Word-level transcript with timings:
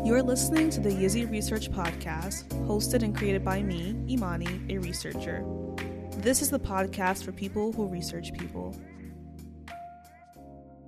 You're 0.00 0.22
listening 0.22 0.68
to 0.70 0.80
the 0.80 0.88
Yzzi 0.88 1.30
Research 1.30 1.70
Podcast, 1.70 2.48
hosted 2.66 3.04
and 3.04 3.16
created 3.16 3.44
by 3.44 3.62
me, 3.62 3.94
Imani, 4.08 4.60
a 4.68 4.78
researcher. 4.78 5.44
This 6.16 6.42
is 6.42 6.50
the 6.50 6.58
podcast 6.58 7.22
for 7.22 7.30
people 7.30 7.72
who 7.72 7.86
research 7.86 8.32
people. 8.32 8.74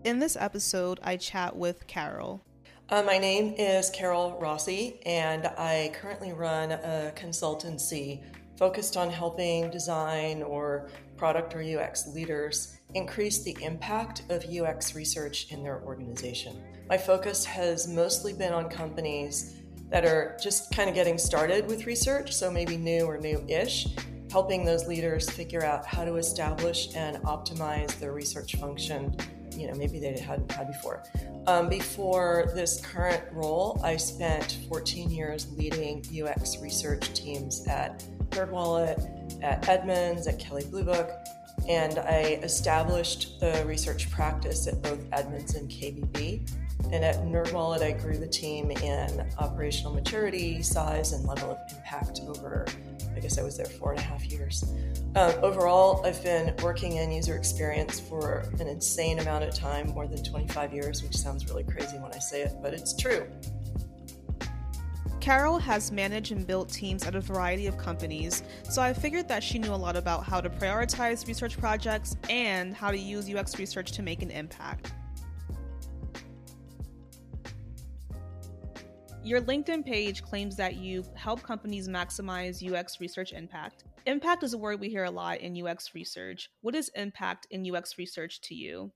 In 0.03 0.19
this 0.19 0.37
episode, 0.37 0.99
I 1.05 1.17
chat 1.17 1.55
with 1.55 1.87
Carol. 1.87 2.45
Uh, 2.89 3.05
my 3.05 3.19
name 3.19 3.55
is 3.57 3.89
Carol 3.91 4.37
Rossi, 4.41 4.99
and 5.07 5.47
I 5.47 5.93
currently 5.95 6.33
run 6.33 6.73
a 6.73 7.13
consultancy 7.15 8.25
focused 8.57 8.97
on 8.97 9.11
helping 9.11 9.71
design 9.71 10.43
or 10.43 10.89
product 11.17 11.55
or 11.55 11.63
UX 11.63 12.09
leaders 12.09 12.79
increase 12.95 13.43
the 13.43 13.57
impact 13.61 14.23
of 14.31 14.45
UX 14.45 14.95
research 14.95 15.49
in 15.51 15.63
their 15.63 15.83
organization. 15.83 16.63
My 16.89 16.99
focus 16.99 17.45
has 17.45 17.89
mostly 17.89 18.33
been 18.33 18.53
on 18.53 18.69
companies 18.69 19.61
that 19.91 20.05
are 20.05 20.37
just 20.43 20.75
kind 20.75 20.89
of 20.89 20.95
getting 20.95 21.19
started 21.19 21.67
with 21.67 21.87
research, 21.87 22.33
so 22.33 22.51
maybe 22.51 22.77
new 22.77 23.05
or 23.05 23.19
new 23.19 23.45
ish, 23.49 23.89
helping 24.31 24.65
those 24.65 24.87
leaders 24.87 25.29
figure 25.31 25.65
out 25.65 25.87
how 25.87 26.05
to 26.05 26.17
establish 26.17 26.95
and 26.97 27.19
optimize 27.19 27.99
their 27.99 28.13
research 28.13 28.57
function. 28.57 29.17
You 29.53 29.69
know, 29.69 29.75
maybe 29.75 30.01
they 30.01 30.19
hadn't 30.19 30.51
had 30.51 30.67
before. 30.67 31.05
Um, 31.47 31.69
before 31.69 32.51
this 32.55 32.81
current 32.81 33.23
role, 33.33 33.81
I 33.85 33.97
spent 33.97 34.59
14 34.69 35.11
years 35.11 35.47
leading 35.57 36.05
UX 36.13 36.59
research 36.61 37.13
teams 37.13 37.67
at 37.69 38.05
NerdWallet, 38.31 39.43
at 39.43 39.69
Edmunds, 39.69 40.27
at 40.27 40.39
Kelley 40.39 40.65
Blue 40.65 40.83
Book, 40.83 41.11
and 41.69 41.99
I 41.99 42.39
established 42.43 43.41
the 43.41 43.65
research 43.67 44.11
practice 44.11 44.67
at 44.67 44.83
both 44.83 45.01
Edmunds 45.13 45.55
and 45.55 45.71
KBB. 45.71 46.51
And 46.93 47.05
at 47.05 47.17
NerdWallet, 47.25 47.83
I 47.83 47.93
grew 47.93 48.19
the 48.19 48.27
team 48.27 48.71
in 48.71 49.27
operational 49.39 49.95
maturity, 49.95 50.63
size, 50.63 51.13
and 51.13 51.27
level 51.27 51.53
of 51.53 51.59
impact 51.75 52.21
over, 52.27 52.67
I 53.17 53.21
guess 53.21 53.39
I 53.39 53.43
was 53.43 53.57
there 53.57 53.67
four 53.67 53.93
and 53.93 54.01
a 54.01 54.03
half 54.03 54.25
years. 54.27 54.65
Uh, 55.15 55.33
overall, 55.43 56.05
I've 56.05 56.23
been 56.23 56.55
working 56.63 56.97
in 56.97 57.11
user 57.11 57.37
experience 57.37 58.01
for 58.01 58.45
an 58.61 58.69
insane 58.69 59.19
amount 59.19 59.45
of 59.45 59.55
time, 59.55 59.89
more 59.91 60.07
than 60.07 60.23
25 60.23 60.75
years, 60.75 61.03
which 61.03 61.17
sounds 61.17 61.49
really 61.49 61.65
crazy 61.65 61.97
when 61.97 62.13
I 62.13 62.19
say 62.19 62.43
it, 62.43 62.53
but 62.61 62.75
it's 62.75 62.95
true. 62.95 63.27
Carol 65.25 65.57
has 65.57 65.91
managed 65.91 66.33
and 66.33 66.47
built 66.47 66.69
teams 66.69 67.07
at 67.07 67.15
a 67.15 67.21
variety 67.23 67.67
of 67.67 67.79
companies, 67.79 68.43
so 68.69 68.83
I 68.83 68.93
figured 68.93 69.27
that 69.29 69.43
she 69.43 69.59
knew 69.59 69.73
a 69.73 69.75
lot 69.75 69.97
about 69.97 70.23
how 70.23 70.39
to 70.39 70.51
prioritize 70.51 71.27
research 71.27 71.57
projects 71.57 72.15
and 72.29 72.75
how 72.75 72.91
to 72.91 72.99
use 72.99 73.35
UX 73.35 73.59
research 73.59 73.93
to 73.93 74.03
make 74.03 74.21
an 74.21 74.31
impact. 74.31 74.93
Your 79.23 79.41
LinkedIn 79.41 79.87
page 79.87 80.23
claims 80.23 80.57
that 80.57 80.77
you 80.77 81.03
help 81.15 81.43
companies 81.43 81.89
maximize 81.89 82.63
UX 82.63 83.01
research 83.01 83.33
impact. 83.33 83.85
Impact 84.05 84.43
is 84.43 84.53
a 84.53 84.59
word 84.59 84.79
we 84.79 84.91
hear 84.91 85.05
a 85.05 85.11
lot 85.11 85.41
in 85.41 85.67
UX 85.67 85.95
research. 85.95 86.51
What 86.61 86.75
is 86.75 86.91
impact 86.95 87.47
in 87.49 87.75
UX 87.75 87.97
research 87.97 88.43
to 88.43 88.55
you? 88.55 88.93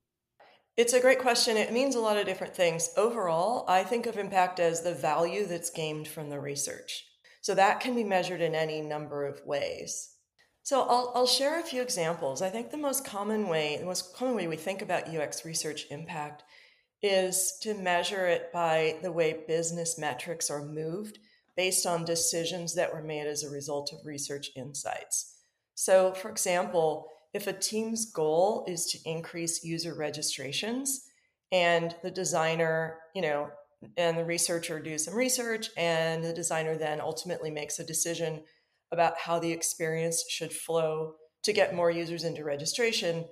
It's 0.79 0.93
a 0.93 1.01
great 1.01 1.19
question. 1.19 1.57
It 1.57 1.73
means 1.73 1.97
a 1.97 2.01
lot 2.01 2.19
of 2.19 2.25
different 2.25 2.55
things. 2.55 2.91
Overall, 2.97 3.65
I 3.67 3.83
think 3.83 4.07
of 4.07 4.17
impact 4.17 4.61
as 4.61 4.81
the 4.81 4.95
value 4.95 5.45
that's 5.45 5.71
gained 5.71 6.07
from 6.07 6.31
the 6.31 6.39
research. 6.39 7.05
So 7.41 7.57
that 7.57 7.81
can 7.81 7.97
be 7.97 8.05
measured 8.05 8.41
in 8.41 8.55
any 8.55 8.81
number 8.81 9.27
of 9.27 9.45
ways. 9.45 10.15
So 10.63 10.83
I'll, 10.83 11.11
I'll 11.17 11.27
share 11.27 11.59
a 11.59 11.65
few 11.65 11.83
examples. 11.83 12.43
I 12.43 12.51
think 12.51 12.71
the 12.71 12.77
most 12.77 13.05
common 13.05 13.49
way, 13.49 13.77
the 13.77 13.87
most 13.87 14.15
common 14.15 14.37
way 14.37 14.47
we 14.47 14.55
think 14.55 14.81
about 14.81 15.13
UX 15.13 15.45
research 15.45 15.87
impact 15.91 16.45
is 17.03 17.59
to 17.63 17.75
measure 17.75 18.29
it 18.29 18.53
by 18.53 18.99
the 19.03 19.11
way 19.11 19.43
business 19.49 19.99
metrics 19.99 20.49
are 20.49 20.65
moved 20.65 21.19
based 21.57 21.87
on 21.87 22.05
decisions 22.05 22.77
that 22.77 22.95
were 22.95 23.03
made 23.03 23.27
as 23.27 23.43
a 23.43 23.51
result 23.51 23.93
of 23.93 24.07
research 24.07 24.51
insights. 24.55 25.39
So, 25.75 26.13
for 26.13 26.31
example, 26.31 27.09
if 27.39 27.47
a 27.47 27.53
team's 27.53 28.11
goal 28.11 28.65
is 28.67 28.87
to 28.87 28.99
increase 29.09 29.63
user 29.63 29.95
registrations 29.95 31.05
and 31.53 31.95
the 32.03 32.11
designer, 32.11 32.99
you 33.15 33.23
know, 33.23 33.49
and 33.97 34.19
the 34.19 34.25
researcher 34.25 34.81
do 34.81 34.99
some 34.99 35.15
research 35.15 35.71
and 35.77 36.25
the 36.25 36.33
designer 36.33 36.77
then 36.77 37.01
ultimately 37.01 37.49
makes 37.49 37.79
a 37.79 37.87
decision 37.87 38.43
about 38.91 39.17
how 39.17 39.39
the 39.39 39.53
experience 39.53 40.25
should 40.29 40.53
flow 40.53 41.15
to 41.45 41.53
get 41.53 41.77
more 41.77 41.93
users 41.93 42.25
into 42.25 42.43
registration 42.43 43.25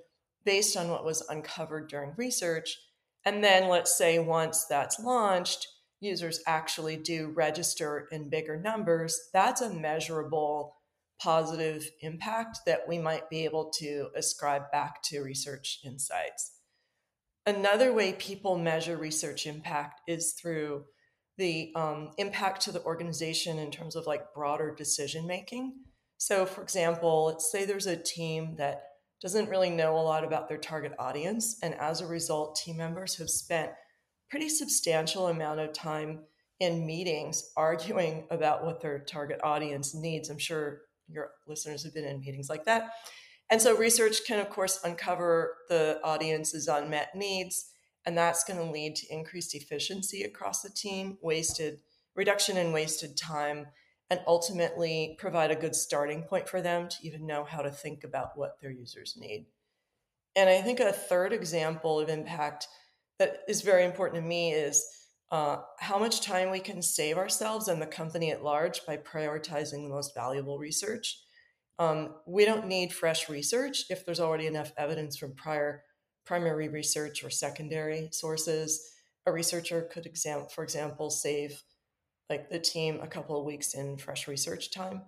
based 0.45 0.77
on 0.77 0.87
what 0.87 1.03
was 1.03 1.21
uncovered 1.27 1.89
during 1.89 2.13
research, 2.15 2.79
and 3.25 3.43
then 3.43 3.67
let's 3.67 3.97
say 3.97 4.19
once 4.19 4.63
that's 4.67 5.01
launched, 5.01 5.67
users 5.99 6.39
actually 6.47 6.95
do 6.95 7.33
register 7.35 8.07
in 8.13 8.29
bigger 8.29 8.55
numbers. 8.55 9.19
That's 9.33 9.59
a 9.59 9.73
measurable 9.73 10.76
positive 11.19 11.89
impact 12.01 12.59
that 12.65 12.87
we 12.87 12.97
might 12.97 13.29
be 13.29 13.45
able 13.45 13.71
to 13.79 14.07
ascribe 14.15 14.71
back 14.71 15.01
to 15.03 15.21
research 15.21 15.79
insights. 15.83 16.51
Another 17.45 17.93
way 17.93 18.13
people 18.13 18.57
measure 18.57 18.97
research 18.97 19.47
impact 19.47 20.01
is 20.07 20.33
through 20.33 20.83
the 21.37 21.71
um, 21.75 22.11
impact 22.17 22.61
to 22.61 22.71
the 22.71 22.83
organization 22.83 23.59
in 23.59 23.71
terms 23.71 23.95
of 23.95 24.05
like 24.05 24.33
broader 24.33 24.73
decision 24.75 25.25
making. 25.27 25.73
So, 26.17 26.45
for 26.45 26.61
example, 26.61 27.25
let's 27.25 27.51
say 27.51 27.63
there's 27.63 27.85
a 27.85 27.95
team 27.95 28.55
that 28.57 28.83
doesn't 29.21 29.49
really 29.49 29.69
know 29.69 29.97
a 29.97 30.01
lot 30.01 30.23
about 30.23 30.49
their 30.49 30.57
target 30.57 30.93
audience. 30.99 31.57
And 31.63 31.73
as 31.75 32.01
a 32.01 32.07
result, 32.07 32.55
team 32.55 32.77
members 32.77 33.17
have 33.17 33.29
spent 33.29 33.71
pretty 34.29 34.49
substantial 34.49 35.27
amount 35.27 35.59
of 35.59 35.73
time 35.73 36.19
in 36.59 36.85
meetings 36.85 37.51
arguing 37.55 38.27
about 38.31 38.65
what 38.65 38.81
their 38.81 38.99
target 38.99 39.39
audience 39.43 39.93
needs. 39.95 40.29
I'm 40.29 40.39
sure 40.39 40.81
your 41.09 41.31
listeners 41.47 41.83
have 41.83 41.93
been 41.93 42.05
in 42.05 42.19
meetings 42.19 42.49
like 42.49 42.65
that. 42.65 42.89
And 43.49 43.61
so 43.61 43.77
research 43.77 44.25
can, 44.27 44.39
of 44.39 44.49
course, 44.49 44.79
uncover 44.83 45.55
the 45.69 45.99
audience's 46.03 46.67
unmet 46.67 47.15
needs, 47.15 47.69
and 48.05 48.17
that's 48.17 48.43
going 48.43 48.59
to 48.59 48.71
lead 48.71 48.95
to 48.97 49.13
increased 49.13 49.55
efficiency 49.55 50.23
across 50.23 50.61
the 50.61 50.69
team, 50.69 51.17
wasted 51.21 51.79
reduction 52.15 52.57
in 52.57 52.73
wasted 52.73 53.15
time, 53.15 53.67
and 54.09 54.19
ultimately 54.27 55.15
provide 55.19 55.51
a 55.51 55.55
good 55.55 55.75
starting 55.75 56.23
point 56.23 56.47
for 56.47 56.61
them 56.61 56.87
to 56.87 56.95
even 57.03 57.27
know 57.27 57.43
how 57.43 57.61
to 57.61 57.71
think 57.71 58.03
about 58.03 58.37
what 58.37 58.59
their 58.61 58.71
users 58.71 59.15
need. 59.17 59.45
And 60.35 60.49
I 60.49 60.61
think 60.61 60.79
a 60.79 60.91
third 60.91 61.33
example 61.33 61.99
of 61.99 62.09
impact 62.09 62.67
that 63.19 63.39
is 63.47 63.61
very 63.61 63.83
important 63.83 64.21
to 64.21 64.27
me 64.27 64.53
is 64.53 64.85
uh, 65.31 65.57
how 65.79 65.99
much 65.99 66.21
time 66.21 66.51
we 66.51 66.59
can 66.59 66.81
save 66.81 67.17
ourselves 67.17 67.67
and 67.67 67.81
the 67.81 67.87
company 67.87 68.31
at 68.31 68.43
large 68.43 68.85
by 68.85 68.97
prioritizing 68.97 69.83
the 69.83 69.93
most 69.93 70.13
valuable 70.15 70.57
research. 70.57 71.21
Um, 71.79 72.15
we 72.25 72.45
don't 72.45 72.67
need 72.67 72.93
fresh 72.93 73.29
research 73.29 73.85
if 73.89 74.05
there's 74.05 74.19
already 74.19 74.47
enough 74.47 74.71
evidence 74.77 75.17
from 75.17 75.35
prior 75.35 75.83
primary 76.25 76.69
research 76.69 77.23
or 77.23 77.29
secondary 77.29 78.09
sources. 78.11 78.93
A 79.25 79.31
researcher 79.31 79.89
could, 79.91 80.05
exam- 80.05 80.47
for 80.53 80.63
example, 80.63 81.09
save 81.09 81.61
like 82.29 82.49
the 82.49 82.59
team 82.59 82.99
a 83.01 83.07
couple 83.07 83.39
of 83.39 83.45
weeks 83.45 83.73
in 83.73 83.97
fresh 83.97 84.27
research 84.27 84.71
time 84.71 85.03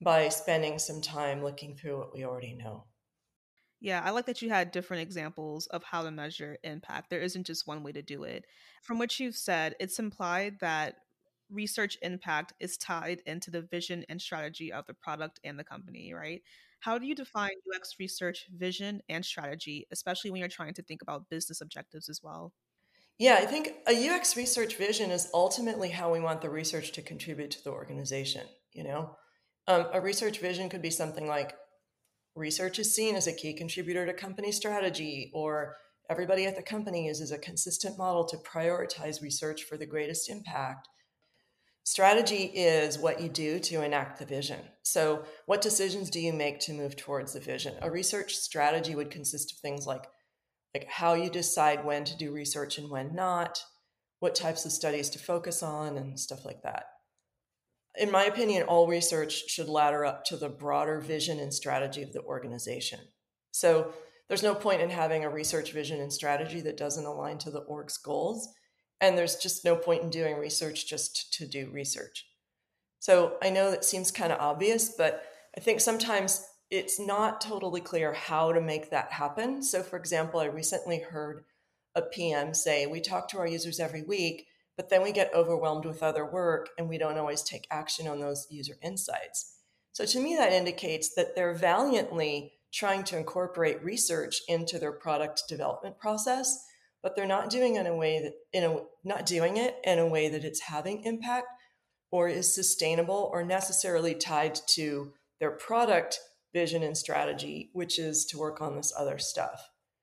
by 0.00 0.28
spending 0.28 0.78
some 0.78 1.00
time 1.00 1.42
looking 1.42 1.76
through 1.76 1.98
what 1.98 2.14
we 2.14 2.24
already 2.24 2.54
know. 2.54 2.84
Yeah, 3.82 4.00
I 4.04 4.10
like 4.10 4.26
that 4.26 4.40
you 4.40 4.48
had 4.48 4.70
different 4.70 5.02
examples 5.02 5.66
of 5.66 5.82
how 5.82 6.04
to 6.04 6.12
measure 6.12 6.56
impact. 6.62 7.10
There 7.10 7.20
isn't 7.20 7.48
just 7.48 7.66
one 7.66 7.82
way 7.82 7.90
to 7.90 8.00
do 8.00 8.22
it. 8.22 8.44
From 8.80 8.96
what 8.96 9.18
you've 9.18 9.34
said, 9.34 9.74
it's 9.80 9.98
implied 9.98 10.60
that 10.60 10.98
research 11.50 11.98
impact 12.00 12.52
is 12.60 12.76
tied 12.76 13.22
into 13.26 13.50
the 13.50 13.62
vision 13.62 14.04
and 14.08 14.22
strategy 14.22 14.72
of 14.72 14.86
the 14.86 14.94
product 14.94 15.40
and 15.42 15.58
the 15.58 15.64
company, 15.64 16.14
right? 16.14 16.42
How 16.78 16.96
do 16.96 17.06
you 17.06 17.16
define 17.16 17.50
UX 17.74 17.96
research 17.98 18.46
vision 18.56 19.02
and 19.08 19.24
strategy, 19.24 19.88
especially 19.90 20.30
when 20.30 20.38
you're 20.38 20.48
trying 20.48 20.74
to 20.74 20.82
think 20.82 21.02
about 21.02 21.28
business 21.28 21.60
objectives 21.60 22.08
as 22.08 22.22
well? 22.22 22.52
Yeah, 23.18 23.34
I 23.40 23.46
think 23.46 23.74
a 23.88 23.92
UX 24.10 24.36
research 24.36 24.76
vision 24.76 25.10
is 25.10 25.28
ultimately 25.34 25.90
how 25.90 26.12
we 26.12 26.20
want 26.20 26.40
the 26.40 26.50
research 26.50 26.92
to 26.92 27.02
contribute 27.02 27.50
to 27.52 27.64
the 27.64 27.70
organization. 27.70 28.46
You 28.72 28.84
know, 28.84 29.16
um, 29.66 29.86
a 29.92 30.00
research 30.00 30.38
vision 30.38 30.68
could 30.68 30.82
be 30.82 30.90
something 30.90 31.26
like 31.26 31.54
research 32.34 32.78
is 32.78 32.94
seen 32.94 33.14
as 33.14 33.26
a 33.26 33.32
key 33.32 33.52
contributor 33.52 34.06
to 34.06 34.12
company 34.12 34.52
strategy, 34.52 35.30
or 35.34 35.76
everybody 36.08 36.46
at 36.46 36.56
the 36.56 36.62
company 36.62 37.06
uses 37.06 37.30
a 37.30 37.38
consistent 37.38 37.98
model 37.98 38.24
to 38.26 38.36
prioritize 38.38 39.22
research 39.22 39.64
for 39.64 39.76
the 39.76 39.86
greatest 39.86 40.30
impact. 40.30 40.88
Strategy 41.84 42.44
is 42.44 42.98
what 42.98 43.20
you 43.20 43.28
do 43.28 43.58
to 43.58 43.82
enact 43.82 44.18
the 44.18 44.24
vision. 44.24 44.60
So, 44.82 45.24
what 45.46 45.60
decisions 45.60 46.10
do 46.10 46.20
you 46.20 46.32
make 46.32 46.60
to 46.60 46.72
move 46.72 46.96
towards 46.96 47.32
the 47.32 47.40
vision? 47.40 47.74
A 47.82 47.90
research 47.90 48.36
strategy 48.36 48.94
would 48.94 49.10
consist 49.10 49.52
of 49.52 49.58
things 49.58 49.86
like 49.86 50.06
like 50.74 50.88
how 50.88 51.14
you 51.14 51.28
decide 51.28 51.84
when 51.84 52.04
to 52.04 52.16
do 52.16 52.32
research 52.32 52.78
and 52.78 52.88
when 52.90 53.14
not, 53.14 53.62
what 54.20 54.34
types 54.34 54.64
of 54.64 54.72
studies 54.72 55.10
to 55.10 55.18
focus 55.18 55.62
on, 55.62 55.96
and 55.96 56.18
stuff 56.18 56.44
like 56.44 56.62
that. 56.62 56.86
In 57.98 58.10
my 58.10 58.24
opinion, 58.24 58.64
all 58.64 58.86
research 58.86 59.48
should 59.48 59.68
ladder 59.68 60.04
up 60.04 60.24
to 60.26 60.36
the 60.36 60.48
broader 60.48 60.98
vision 61.00 61.38
and 61.38 61.52
strategy 61.52 62.02
of 62.02 62.12
the 62.12 62.22
organization. 62.22 63.00
So 63.50 63.92
there's 64.28 64.42
no 64.42 64.54
point 64.54 64.80
in 64.80 64.88
having 64.90 65.24
a 65.24 65.30
research 65.30 65.72
vision 65.72 66.00
and 66.00 66.12
strategy 66.12 66.62
that 66.62 66.78
doesn't 66.78 67.04
align 67.04 67.38
to 67.38 67.50
the 67.50 67.60
org's 67.60 67.98
goals. 67.98 68.48
And 69.00 69.18
there's 69.18 69.36
just 69.36 69.64
no 69.64 69.76
point 69.76 70.02
in 70.02 70.10
doing 70.10 70.38
research 70.38 70.88
just 70.88 71.34
to 71.34 71.46
do 71.46 71.68
research. 71.70 72.26
So 72.98 73.36
I 73.42 73.50
know 73.50 73.70
that 73.70 73.84
seems 73.84 74.10
kind 74.10 74.32
of 74.32 74.40
obvious, 74.40 74.94
but 74.96 75.24
I 75.56 75.60
think 75.60 75.80
sometimes 75.80 76.46
it's 76.70 76.98
not 76.98 77.40
totally 77.40 77.80
clear 77.80 78.14
how 78.14 78.52
to 78.52 78.60
make 78.60 78.90
that 78.90 79.12
happen. 79.12 79.62
So, 79.62 79.82
for 79.82 79.98
example, 79.98 80.40
I 80.40 80.46
recently 80.46 81.00
heard 81.00 81.44
a 81.94 82.00
PM 82.00 82.54
say, 82.54 82.86
We 82.86 83.00
talk 83.00 83.28
to 83.28 83.38
our 83.38 83.46
users 83.46 83.80
every 83.80 84.02
week, 84.02 84.46
but 84.82 84.90
then 84.90 85.04
we 85.04 85.12
get 85.12 85.32
overwhelmed 85.32 85.84
with 85.84 86.02
other 86.02 86.26
work 86.26 86.70
and 86.76 86.88
we 86.88 86.98
don't 86.98 87.16
always 87.16 87.44
take 87.44 87.68
action 87.70 88.08
on 88.08 88.18
those 88.18 88.48
user 88.50 88.74
insights. 88.82 89.60
So, 89.92 90.04
to 90.04 90.18
me, 90.18 90.34
that 90.34 90.52
indicates 90.52 91.14
that 91.14 91.36
they're 91.36 91.54
valiantly 91.54 92.54
trying 92.72 93.04
to 93.04 93.16
incorporate 93.16 93.84
research 93.84 94.42
into 94.48 94.80
their 94.80 94.90
product 94.90 95.44
development 95.48 96.00
process, 96.00 96.64
but 97.00 97.14
they're 97.14 97.26
not 97.26 97.48
doing 97.48 97.76
it 97.76 97.82
in 97.82 97.86
a 97.86 97.94
way 97.94 98.22
that 98.24 98.32
in 98.52 98.64
a 98.64 98.78
not 99.04 99.24
doing 99.24 99.56
it 99.56 99.76
in 99.84 100.00
a 100.00 100.06
way 100.08 100.28
that 100.28 100.42
it's 100.42 100.62
having 100.62 101.04
impact 101.04 101.46
or 102.10 102.26
is 102.26 102.52
sustainable 102.52 103.30
or 103.32 103.44
necessarily 103.44 104.16
tied 104.16 104.58
to 104.70 105.12
their 105.38 105.52
product 105.52 106.18
vision 106.52 106.82
and 106.82 106.98
strategy, 106.98 107.70
which 107.72 108.00
is 108.00 108.24
to 108.24 108.36
work 108.36 108.60
on 108.60 108.74
this 108.74 108.92
other 108.98 109.20
stuff. 109.20 109.60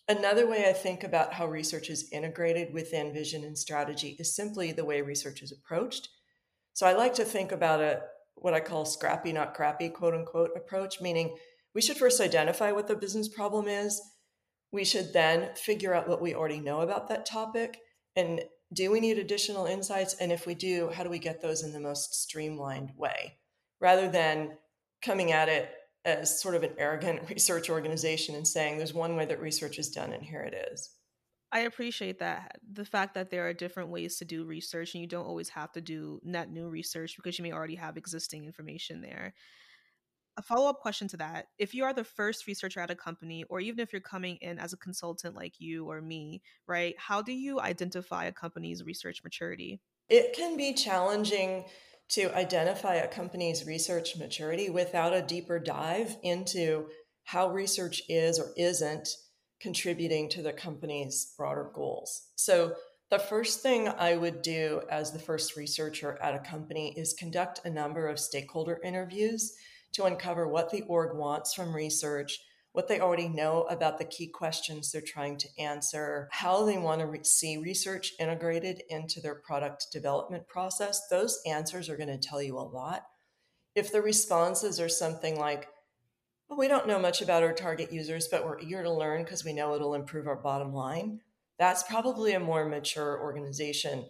Another 0.10 0.48
way 0.48 0.68
I 0.68 0.74
think 0.74 1.04
about 1.04 1.34
how 1.34 1.46
research 1.46 1.92
is 1.92 2.10
integrated 2.12 2.74
within 2.74 3.14
vision 3.14 3.44
and 3.44 3.56
strategy 3.56 4.16
is 4.18 4.36
simply 4.36 4.72
the 4.72 4.84
way 4.84 5.04
research 5.04 5.44
is 5.44 5.52
approached. 5.52 6.10
So 6.74 6.88
I 6.88 6.94
like 6.94 7.14
to 7.16 7.24
think 7.24 7.52
about 7.52 7.80
a 7.80 8.02
what 8.34 8.56
I 8.56 8.60
call 8.60 8.86
scrappy, 8.86 9.32
not 9.32 9.54
crappy, 9.54 9.88
quote 9.90 10.16
unquote 10.16 10.50
approach, 10.56 11.00
meaning 11.00 11.38
we 11.76 11.82
should 11.82 11.98
first 11.98 12.20
identify 12.20 12.72
what 12.72 12.88
the 12.88 12.96
business 12.96 13.28
problem 13.28 13.68
is. 13.68 14.02
We 14.72 14.84
should 14.84 15.14
then 15.14 15.54
figure 15.56 15.94
out 15.94 16.08
what 16.08 16.22
we 16.22 16.34
already 16.34 16.60
know 16.60 16.82
about 16.82 17.08
that 17.10 17.28
topic. 17.28 17.78
And 18.16 18.42
do 18.74 18.90
we 18.90 19.02
need 19.02 19.20
additional 19.20 19.68
insights? 19.68 20.16
And 20.16 20.32
if 20.32 20.48
we 20.48 20.56
do, 20.56 20.90
how 20.90 21.04
do 21.04 21.10
we 21.12 21.20
get 21.20 21.40
those 21.40 21.62
in 21.62 21.72
the 21.72 21.80
most 21.80 22.16
streamlined 22.24 22.94
way? 22.98 23.38
Rather 23.80 24.10
than 24.10 24.58
coming 25.04 25.32
at 25.32 25.50
it 25.50 25.70
as 26.06 26.42
sort 26.42 26.56
of 26.56 26.64
an 26.64 26.72
arrogant 26.78 27.22
research 27.30 27.70
organization 27.70 28.36
and 28.36 28.48
saying 28.48 28.78
there's 28.78 28.94
one 28.94 29.16
way 29.16 29.26
that 29.26 29.42
research 29.42 29.80
is 29.80 29.90
done 29.90 30.14
and 30.14 30.24
here 30.24 30.42
it 30.42 30.72
is. 30.72 30.92
I 31.52 31.62
appreciate 31.62 32.20
that 32.20 32.60
the 32.72 32.86
fact 32.86 33.16
that 33.16 33.32
there 33.32 33.48
are 33.48 33.54
different 33.54 33.90
ways 33.90 34.18
to 34.18 34.26
do 34.26 34.46
research 34.46 34.94
and 34.94 35.02
you 35.02 35.08
don't 35.08 35.26
always 35.26 35.50
have 35.50 35.72
to 35.72 35.82
do 35.82 36.20
net 36.24 36.52
new 36.52 36.68
research 36.70 37.16
because 37.16 37.40
you 37.40 37.44
may 37.44 37.52
already 37.52 37.76
have 37.76 37.98
existing 37.98 38.46
information 38.46 39.02
there. 39.02 39.34
A 40.38 40.44
follow 40.44 40.70
up 40.70 40.80
question 40.80 41.08
to 41.10 41.18
that 41.18 41.48
if 41.58 41.74
you 41.74 41.84
are 41.84 41.94
the 41.94 42.04
first 42.04 42.46
researcher 42.46 42.80
at 42.80 42.92
a 42.92 42.96
company, 42.96 43.44
or 43.50 43.60
even 43.60 43.80
if 43.80 43.92
you're 43.92 44.00
coming 44.00 44.38
in 44.38 44.60
as 44.60 44.74
a 44.74 44.78
consultant 44.78 45.36
like 45.36 45.56
you 45.60 45.90
or 45.90 46.02
me, 46.02 46.42
right, 46.68 46.96
how 46.98 47.22
do 47.22 47.34
you 47.34 47.60
identify 47.60 48.26
a 48.26 48.32
company's 48.32 48.84
research 48.84 49.22
maturity? 49.24 49.82
It 50.08 50.34
can 50.34 50.56
be 50.56 50.74
challenging 50.74 51.66
to 52.10 52.36
identify 52.36 52.96
a 52.96 53.08
company's 53.08 53.68
research 53.68 54.18
maturity 54.18 54.70
without 54.70 55.14
a 55.14 55.22
deeper 55.22 55.60
dive 55.60 56.18
into 56.24 56.88
how 57.24 57.50
research 57.52 58.02
is 58.10 58.40
or 58.40 58.52
isn't 58.58 59.08
contributing 59.62 60.30
to 60.30 60.42
the 60.42 60.54
company's 60.54 61.34
broader 61.38 61.70
goals. 61.74 62.30
So, 62.36 62.74
the 63.12 63.20
first 63.20 63.62
thing 63.62 63.88
I 63.88 64.16
would 64.16 64.44
do 64.44 64.82
as 64.92 65.12
the 65.12 65.18
first 65.18 65.56
researcher 65.56 66.20
at 66.22 66.36
a 66.36 66.40
company 66.40 66.94
is 66.96 67.16
conduct 67.18 67.62
a 67.66 67.70
number 67.70 68.08
of 68.08 68.20
stakeholder 68.20 68.80
interviews 68.84 69.56
to 69.94 70.06
uncover 70.06 70.48
what 70.48 70.70
the 70.70 70.84
org 70.84 71.18
wants 71.18 71.56
from 71.56 71.76
research, 71.76 72.40
what 72.72 72.88
they 72.88 73.00
already 73.00 73.28
know 73.28 73.64
about 73.64 73.98
the 73.98 74.06
key 74.06 74.28
questions 74.28 74.92
they're 74.92 75.02
trying 75.02 75.38
to 75.38 75.48
answer, 75.58 76.30
how 76.32 76.66
they 76.66 76.78
want 76.78 77.02
to 77.02 77.08
re- 77.08 77.24
see 77.24 77.58
research 77.58 78.14
integrated 78.20 78.84
into 78.90 79.20
their 79.20 79.36
product 79.36 79.88
development 79.92 80.48
process. 80.48 81.08
Those 81.10 81.42
answers 81.48 81.90
are 81.90 81.98
going 81.98 82.10
to 82.10 82.18
tell 82.18 82.42
you 82.42 82.58
a 82.58 82.62
lot. 82.62 83.04
If 83.76 83.92
the 83.92 84.02
responses 84.02 84.80
are 84.80 84.90
something 84.90 85.40
like, 85.40 85.68
well, 86.48 86.60
we 86.60 86.68
don't 86.68 86.88
know 86.88 87.00
much 87.00 87.22
about 87.22 87.44
our 87.44 87.54
target 87.54 87.92
users, 87.92 88.28
but 88.28 88.46
we're 88.46 88.60
eager 88.60 88.84
to 88.84 88.92
learn 88.92 89.24
because 89.24 89.44
we 89.44 89.54
know 89.54 89.74
it'll 89.74 89.96
improve 89.96 90.28
our 90.28 90.36
bottom 90.36 90.74
line, 90.74 91.22
that's 91.58 91.84
probably 91.84 92.34
a 92.34 92.40
more 92.40 92.66
mature 92.66 93.20
organization 93.20 94.06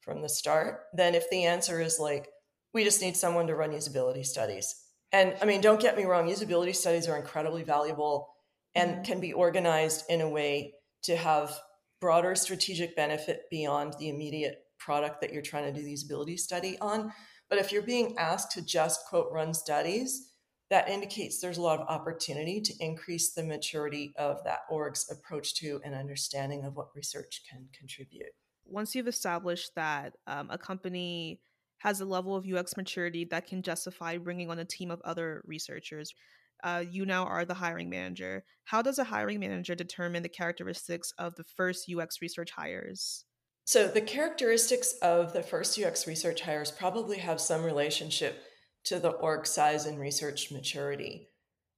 from 0.00 0.22
the 0.22 0.28
start 0.28 0.82
than 0.94 1.14
if 1.14 1.28
the 1.30 1.44
answer 1.44 1.80
is 1.80 1.98
like, 1.98 2.28
we 2.72 2.84
just 2.84 3.00
need 3.00 3.16
someone 3.16 3.46
to 3.46 3.54
run 3.54 3.70
usability 3.70 4.24
studies 4.24 4.83
and 5.14 5.36
I 5.40 5.44
mean, 5.44 5.60
don't 5.60 5.80
get 5.80 5.96
me 5.96 6.06
wrong, 6.06 6.26
usability 6.26 6.74
studies 6.74 7.06
are 7.06 7.16
incredibly 7.16 7.62
valuable 7.62 8.34
and 8.74 8.90
mm-hmm. 8.90 9.02
can 9.02 9.20
be 9.20 9.32
organized 9.32 10.04
in 10.08 10.20
a 10.20 10.28
way 10.28 10.74
to 11.04 11.14
have 11.14 11.56
broader 12.00 12.34
strategic 12.34 12.96
benefit 12.96 13.42
beyond 13.48 13.94
the 14.00 14.08
immediate 14.08 14.56
product 14.80 15.20
that 15.20 15.32
you're 15.32 15.40
trying 15.40 15.72
to 15.72 15.80
do 15.80 15.84
the 15.84 15.94
usability 15.94 16.36
study 16.36 16.76
on. 16.80 17.12
But 17.48 17.60
if 17.60 17.70
you're 17.70 17.82
being 17.82 18.18
asked 18.18 18.50
to 18.52 18.62
just 18.62 19.06
quote 19.08 19.28
run 19.30 19.54
studies, 19.54 20.32
that 20.70 20.88
indicates 20.88 21.40
there's 21.40 21.58
a 21.58 21.62
lot 21.62 21.78
of 21.78 21.86
opportunity 21.86 22.60
to 22.60 22.74
increase 22.80 23.34
the 23.34 23.44
maturity 23.44 24.14
of 24.18 24.42
that 24.42 24.60
org's 24.68 25.08
approach 25.12 25.54
to 25.56 25.80
and 25.84 25.94
understanding 25.94 26.64
of 26.64 26.74
what 26.74 26.88
research 26.96 27.42
can 27.48 27.68
contribute. 27.72 28.32
Once 28.64 28.96
you've 28.96 29.06
established 29.06 29.76
that 29.76 30.14
um, 30.26 30.48
a 30.50 30.58
company 30.58 31.38
has 31.84 32.00
a 32.00 32.04
level 32.06 32.34
of 32.34 32.46
UX 32.50 32.78
maturity 32.78 33.26
that 33.26 33.46
can 33.46 33.62
justify 33.62 34.16
bringing 34.16 34.50
on 34.50 34.58
a 34.58 34.64
team 34.64 34.90
of 34.90 35.02
other 35.04 35.42
researchers. 35.46 36.14
Uh, 36.62 36.82
you 36.90 37.04
now 37.04 37.26
are 37.26 37.44
the 37.44 37.52
hiring 37.52 37.90
manager. 37.90 38.42
How 38.64 38.80
does 38.80 38.98
a 38.98 39.04
hiring 39.04 39.38
manager 39.38 39.74
determine 39.74 40.22
the 40.22 40.30
characteristics 40.30 41.12
of 41.18 41.34
the 41.34 41.44
first 41.44 41.92
UX 41.94 42.22
research 42.22 42.50
hires? 42.52 43.26
So, 43.66 43.86
the 43.86 44.00
characteristics 44.00 44.94
of 45.02 45.34
the 45.34 45.42
first 45.42 45.78
UX 45.78 46.06
research 46.06 46.40
hires 46.40 46.70
probably 46.70 47.18
have 47.18 47.40
some 47.40 47.62
relationship 47.62 48.42
to 48.84 48.98
the 48.98 49.10
org 49.10 49.46
size 49.46 49.84
and 49.84 50.00
research 50.00 50.50
maturity. 50.50 51.28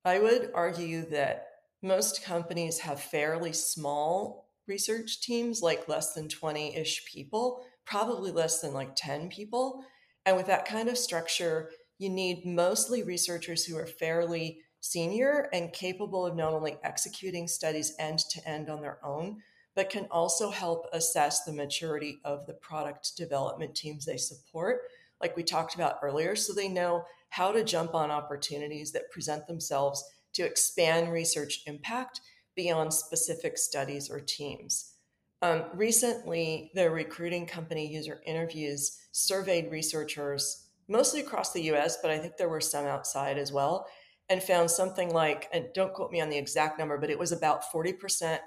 I 0.04 0.20
would 0.20 0.50
argue 0.54 1.08
that 1.10 1.48
most 1.82 2.22
companies 2.22 2.78
have 2.80 3.00
fairly 3.00 3.52
small 3.52 4.50
research 4.68 5.20
teams, 5.20 5.62
like 5.62 5.88
less 5.88 6.14
than 6.14 6.28
20 6.28 6.76
ish 6.76 7.04
people, 7.12 7.64
probably 7.84 8.30
less 8.30 8.60
than 8.60 8.72
like 8.72 8.94
10 8.94 9.30
people. 9.30 9.84
And 10.26 10.36
with 10.36 10.46
that 10.46 10.66
kind 10.66 10.88
of 10.88 10.98
structure, 10.98 11.70
you 11.98 12.10
need 12.10 12.44
mostly 12.44 13.02
researchers 13.02 13.64
who 13.64 13.78
are 13.78 13.86
fairly 13.86 14.58
senior 14.80 15.48
and 15.52 15.72
capable 15.72 16.26
of 16.26 16.36
not 16.36 16.52
only 16.52 16.76
executing 16.84 17.48
studies 17.48 17.94
end 17.98 18.18
to 18.30 18.46
end 18.46 18.68
on 18.68 18.82
their 18.82 18.98
own, 19.04 19.38
but 19.74 19.88
can 19.88 20.06
also 20.10 20.50
help 20.50 20.86
assess 20.92 21.44
the 21.44 21.52
maturity 21.52 22.18
of 22.24 22.44
the 22.46 22.54
product 22.54 23.12
development 23.16 23.74
teams 23.74 24.04
they 24.04 24.16
support, 24.16 24.80
like 25.20 25.36
we 25.36 25.42
talked 25.42 25.74
about 25.74 25.98
earlier, 26.02 26.34
so 26.34 26.52
they 26.52 26.68
know 26.68 27.04
how 27.30 27.52
to 27.52 27.64
jump 27.64 27.94
on 27.94 28.10
opportunities 28.10 28.92
that 28.92 29.10
present 29.10 29.46
themselves 29.46 30.04
to 30.34 30.44
expand 30.44 31.12
research 31.12 31.62
impact 31.66 32.20
beyond 32.54 32.92
specific 32.92 33.58
studies 33.58 34.10
or 34.10 34.20
teams. 34.20 34.95
Um, 35.42 35.64
recently, 35.74 36.70
the 36.74 36.90
recruiting 36.90 37.46
company 37.46 37.86
user 37.86 38.20
interviews 38.26 38.98
surveyed 39.12 39.70
researchers, 39.70 40.68
mostly 40.88 41.20
across 41.20 41.52
the 41.52 41.62
US, 41.72 41.98
but 42.00 42.10
I 42.10 42.18
think 42.18 42.36
there 42.36 42.48
were 42.48 42.60
some 42.60 42.86
outside 42.86 43.38
as 43.38 43.52
well, 43.52 43.86
and 44.28 44.42
found 44.42 44.70
something 44.70 45.12
like, 45.12 45.48
and 45.52 45.66
don't 45.74 45.92
quote 45.92 46.10
me 46.10 46.20
on 46.20 46.30
the 46.30 46.38
exact 46.38 46.78
number, 46.78 46.98
but 46.98 47.10
it 47.10 47.18
was 47.18 47.32
about 47.32 47.70
40% 47.72 48.38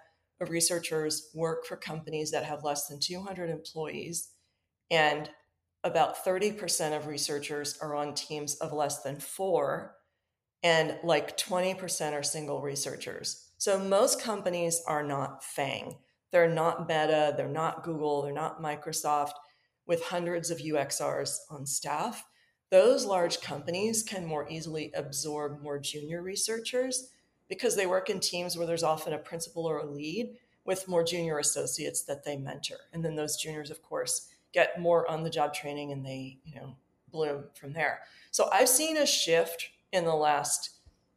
of 0.41 0.49
researchers 0.49 1.29
work 1.35 1.65
for 1.65 1.75
companies 1.75 2.31
that 2.31 2.45
have 2.45 2.63
less 2.63 2.87
than 2.87 2.99
200 2.99 3.49
employees, 3.49 4.29
and 4.89 5.29
about 5.83 6.25
30% 6.25 6.97
of 6.97 7.07
researchers 7.07 7.77
are 7.81 7.95
on 7.95 8.13
teams 8.13 8.55
of 8.55 8.73
less 8.73 9.01
than 9.03 9.19
four, 9.19 9.95
and 10.63 10.97
like 11.03 11.37
20% 11.37 12.13
are 12.13 12.23
single 12.23 12.61
researchers. 12.61 13.51
So 13.57 13.79
most 13.79 14.21
companies 14.21 14.81
are 14.87 15.03
not 15.03 15.43
FANG. 15.43 15.95
They're 16.31 16.49
not 16.49 16.87
Meta, 16.87 17.33
they're 17.35 17.47
not 17.47 17.83
Google, 17.83 18.21
they're 18.21 18.33
not 18.33 18.61
Microsoft 18.61 19.33
with 19.85 20.03
hundreds 20.03 20.51
of 20.51 20.59
UXRs 20.59 21.39
on 21.49 21.65
staff. 21.65 22.23
Those 22.69 23.05
large 23.05 23.41
companies 23.41 24.03
can 24.03 24.25
more 24.25 24.47
easily 24.47 24.91
absorb 24.95 25.61
more 25.61 25.79
junior 25.79 26.21
researchers 26.21 27.09
because 27.47 27.75
they 27.75 27.87
work 27.87 28.09
in 28.11 28.19
teams 28.19 28.55
where 28.55 28.67
there's 28.67 28.83
often 28.83 29.13
a 29.13 29.17
principal 29.17 29.65
or 29.65 29.79
a 29.79 29.85
lead 29.85 30.35
with 30.65 30.87
more 30.87 31.03
junior 31.03 31.39
associates 31.39 32.03
that 32.03 32.23
they 32.23 32.37
mentor. 32.37 32.77
And 32.93 33.03
then 33.03 33.15
those 33.15 33.37
juniors, 33.37 33.71
of 33.71 33.81
course, 33.81 34.27
get 34.53 34.79
more 34.79 35.09
on 35.09 35.23
the 35.23 35.29
job 35.31 35.53
training 35.53 35.91
and 35.91 36.05
they, 36.05 36.37
you 36.45 36.55
know, 36.55 36.75
bloom 37.11 37.45
from 37.55 37.73
there. 37.73 38.01
So 38.29 38.49
I've 38.51 38.69
seen 38.69 38.97
a 38.97 39.05
shift 39.05 39.69
in 39.91 40.05
the 40.05 40.15
last, 40.15 40.69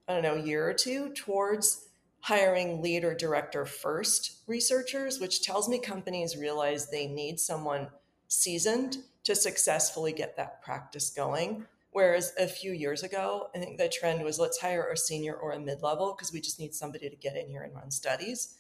I 0.09 0.15
don't 0.15 0.23
know, 0.23 0.35
year 0.35 0.67
or 0.67 0.73
two 0.73 1.11
towards 1.11 1.89
hiring 2.23 2.81
lead 2.81 3.05
or 3.05 3.15
director 3.15 3.67
first 3.67 4.39
researchers, 4.47 5.19
which 5.21 5.43
tells 5.43 5.69
me 5.69 5.79
companies 5.79 6.37
realize 6.37 6.89
they 6.89 7.07
need 7.07 7.39
someone 7.39 7.89
seasoned 8.29 8.99
to 9.25 9.35
successfully 9.35 10.13
get 10.13 10.37
that 10.37 10.63
practice 10.63 11.11
going. 11.11 11.67
Whereas 11.91 12.33
a 12.39 12.47
few 12.47 12.73
years 12.73 13.03
ago, 13.03 13.49
I 13.55 13.59
think 13.59 13.77
the 13.77 13.89
trend 13.89 14.23
was 14.25 14.39
let's 14.39 14.61
hire 14.61 14.89
a 14.89 14.97
senior 14.97 15.35
or 15.35 15.53
a 15.53 15.61
mid 15.61 15.83
level 15.83 16.15
because 16.17 16.33
we 16.33 16.41
just 16.41 16.61
need 16.61 16.75
somebody 16.75 17.11
to 17.11 17.17
get 17.17 17.37
in 17.37 17.49
here 17.49 17.63
and 17.63 17.75
run 17.75 17.91
studies. 17.91 18.57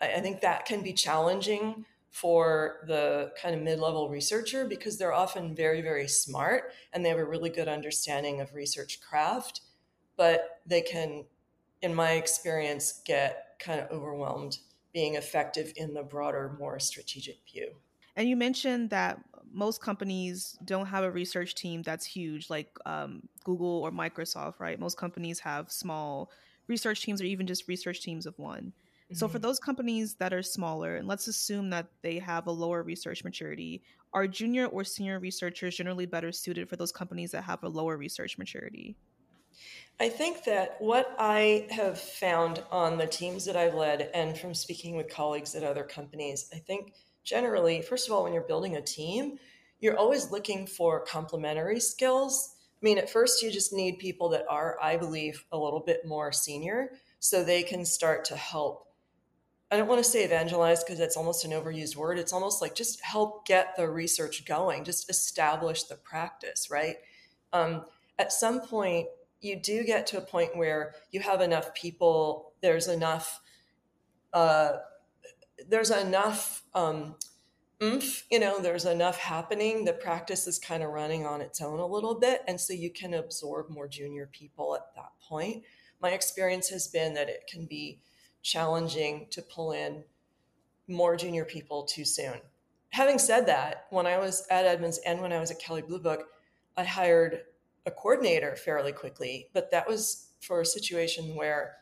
I, 0.00 0.14
I 0.14 0.20
think 0.20 0.42
that 0.42 0.66
can 0.66 0.82
be 0.82 0.92
challenging 0.92 1.86
for 2.10 2.84
the 2.86 3.32
kind 3.40 3.54
of 3.54 3.62
mid-level 3.62 4.08
researcher 4.08 4.64
because 4.64 4.98
they're 4.98 5.12
often 5.12 5.54
very 5.54 5.80
very 5.80 6.08
smart 6.08 6.72
and 6.92 7.04
they 7.04 7.08
have 7.08 7.18
a 7.18 7.24
really 7.24 7.50
good 7.50 7.68
understanding 7.68 8.40
of 8.40 8.52
research 8.52 9.00
craft 9.00 9.60
but 10.16 10.58
they 10.66 10.80
can 10.80 11.24
in 11.82 11.94
my 11.94 12.12
experience 12.12 13.00
get 13.04 13.54
kind 13.58 13.80
of 13.80 13.90
overwhelmed 13.90 14.58
being 14.92 15.14
effective 15.14 15.72
in 15.76 15.94
the 15.94 16.02
broader 16.02 16.56
more 16.58 16.78
strategic 16.78 17.38
view 17.50 17.70
and 18.16 18.28
you 18.28 18.36
mentioned 18.36 18.90
that 18.90 19.20
most 19.52 19.80
companies 19.80 20.56
don't 20.64 20.86
have 20.86 21.04
a 21.04 21.10
research 21.10 21.54
team 21.54 21.82
that's 21.82 22.04
huge 22.04 22.50
like 22.50 22.70
um, 22.86 23.22
google 23.44 23.82
or 23.82 23.90
microsoft 23.90 24.58
right 24.58 24.78
most 24.78 24.96
companies 24.96 25.38
have 25.40 25.70
small 25.70 26.30
research 26.66 27.02
teams 27.02 27.20
or 27.20 27.24
even 27.24 27.46
just 27.46 27.68
research 27.68 28.00
teams 28.00 28.26
of 28.26 28.38
one 28.38 28.72
so 29.12 29.26
for 29.26 29.38
mm-hmm. 29.38 29.42
those 29.42 29.58
companies 29.58 30.14
that 30.14 30.32
are 30.32 30.42
smaller, 30.42 30.96
and 30.96 31.08
let's 31.08 31.26
assume 31.26 31.70
that 31.70 31.88
they 32.02 32.18
have 32.20 32.46
a 32.46 32.52
lower 32.52 32.82
research 32.82 33.24
maturity, 33.24 33.82
are 34.12 34.28
junior 34.28 34.66
or 34.66 34.84
senior 34.84 35.18
researchers 35.18 35.76
generally 35.76 36.06
better 36.06 36.30
suited 36.30 36.68
for 36.68 36.76
those 36.76 36.92
companies 36.92 37.32
that 37.32 37.42
have 37.42 37.62
a 37.64 37.68
lower 37.68 37.96
research 37.96 38.38
maturity? 38.38 38.96
I 39.98 40.08
think 40.08 40.44
that 40.44 40.76
what 40.78 41.14
I 41.18 41.66
have 41.70 42.00
found 42.00 42.62
on 42.70 42.96
the 42.96 43.06
teams 43.06 43.44
that 43.44 43.56
I've 43.56 43.74
led 43.74 44.10
and 44.14 44.36
from 44.36 44.54
speaking 44.54 44.96
with 44.96 45.10
colleagues 45.10 45.54
at 45.54 45.62
other 45.62 45.84
companies, 45.84 46.48
I 46.54 46.58
think 46.58 46.94
generally, 47.22 47.82
first 47.82 48.08
of 48.08 48.14
all, 48.14 48.24
when 48.24 48.32
you're 48.32 48.42
building 48.42 48.76
a 48.76 48.82
team, 48.82 49.38
you're 49.78 49.98
always 49.98 50.30
looking 50.30 50.66
for 50.66 51.04
complementary 51.04 51.80
skills. 51.80 52.54
I 52.82 52.84
mean, 52.84 52.96
at 52.96 53.10
first, 53.10 53.42
you 53.42 53.50
just 53.50 53.74
need 53.74 53.98
people 53.98 54.30
that 54.30 54.46
are, 54.48 54.78
I 54.82 54.96
believe, 54.96 55.44
a 55.52 55.58
little 55.58 55.80
bit 55.80 56.06
more 56.06 56.32
senior 56.32 56.92
so 57.18 57.44
they 57.44 57.62
can 57.62 57.84
start 57.84 58.24
to 58.26 58.36
help 58.36 58.86
I 59.72 59.76
don't 59.76 59.86
want 59.86 60.02
to 60.02 60.10
say 60.10 60.24
evangelize 60.24 60.82
because 60.82 60.98
that's 60.98 61.16
almost 61.16 61.44
an 61.44 61.52
overused 61.52 61.94
word. 61.94 62.18
It's 62.18 62.32
almost 62.32 62.60
like 62.60 62.74
just 62.74 63.00
help 63.02 63.46
get 63.46 63.76
the 63.76 63.88
research 63.88 64.44
going, 64.44 64.82
just 64.82 65.08
establish 65.08 65.84
the 65.84 65.94
practice, 65.94 66.68
right? 66.70 66.96
Um, 67.52 67.84
at 68.18 68.32
some 68.32 68.62
point, 68.62 69.06
you 69.40 69.56
do 69.56 69.84
get 69.84 70.06
to 70.08 70.18
a 70.18 70.20
point 70.20 70.56
where 70.56 70.94
you 71.10 71.20
have 71.20 71.40
enough 71.40 71.74
people, 71.74 72.52
there's 72.60 72.88
enough, 72.88 73.40
uh, 74.32 74.72
there's 75.68 75.90
enough 75.90 76.62
um, 76.74 77.14
oomph, 77.82 78.24
you 78.30 78.38
know, 78.38 78.60
there's 78.60 78.84
enough 78.84 79.18
happening. 79.18 79.84
The 79.84 79.92
practice 79.92 80.46
is 80.46 80.58
kind 80.58 80.82
of 80.82 80.90
running 80.90 81.26
on 81.26 81.40
its 81.40 81.60
own 81.60 81.78
a 81.78 81.86
little 81.86 82.18
bit. 82.18 82.42
And 82.46 82.60
so 82.60 82.72
you 82.72 82.90
can 82.90 83.14
absorb 83.14 83.70
more 83.70 83.88
junior 83.88 84.28
people 84.30 84.74
at 84.74 84.94
that 84.94 85.12
point. 85.26 85.64
My 86.00 86.10
experience 86.10 86.68
has 86.68 86.88
been 86.88 87.14
that 87.14 87.28
it 87.28 87.46
can 87.50 87.66
be 87.66 88.00
challenging 88.42 89.26
to 89.30 89.42
pull 89.42 89.72
in 89.72 90.04
more 90.88 91.16
junior 91.16 91.44
people 91.44 91.84
too 91.84 92.04
soon. 92.04 92.40
Having 92.90 93.18
said 93.18 93.46
that, 93.46 93.86
when 93.90 94.06
I 94.06 94.18
was 94.18 94.46
at 94.50 94.66
Edmunds 94.66 94.98
and 95.06 95.20
when 95.20 95.32
I 95.32 95.38
was 95.38 95.50
at 95.50 95.60
Kelley 95.60 95.82
Blue 95.82 96.00
Book, 96.00 96.26
I 96.76 96.84
hired 96.84 97.42
a 97.86 97.90
coordinator 97.90 98.56
fairly 98.56 98.92
quickly, 98.92 99.48
but 99.52 99.70
that 99.70 99.88
was 99.88 100.28
for 100.40 100.60
a 100.60 100.66
situation 100.66 101.34
where 101.34 101.76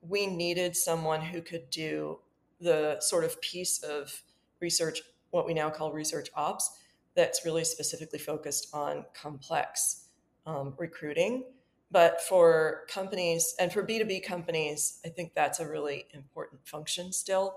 we 0.00 0.26
needed 0.26 0.76
someone 0.76 1.20
who 1.20 1.42
could 1.42 1.68
do 1.70 2.18
the 2.60 2.98
sort 3.00 3.24
of 3.24 3.40
piece 3.40 3.82
of 3.82 4.22
research, 4.60 5.02
what 5.30 5.46
we 5.46 5.54
now 5.54 5.70
call 5.70 5.92
research 5.92 6.28
ops, 6.34 6.78
that's 7.14 7.44
really 7.44 7.64
specifically 7.64 8.18
focused 8.18 8.68
on 8.74 9.04
complex 9.14 10.08
um, 10.46 10.74
recruiting 10.78 11.44
but 11.90 12.20
for 12.20 12.82
companies 12.88 13.54
and 13.58 13.72
for 13.72 13.84
B2B 13.84 14.24
companies, 14.24 15.00
I 15.04 15.08
think 15.08 15.34
that's 15.34 15.58
a 15.58 15.68
really 15.68 16.06
important 16.14 16.66
function 16.66 17.12
still. 17.12 17.56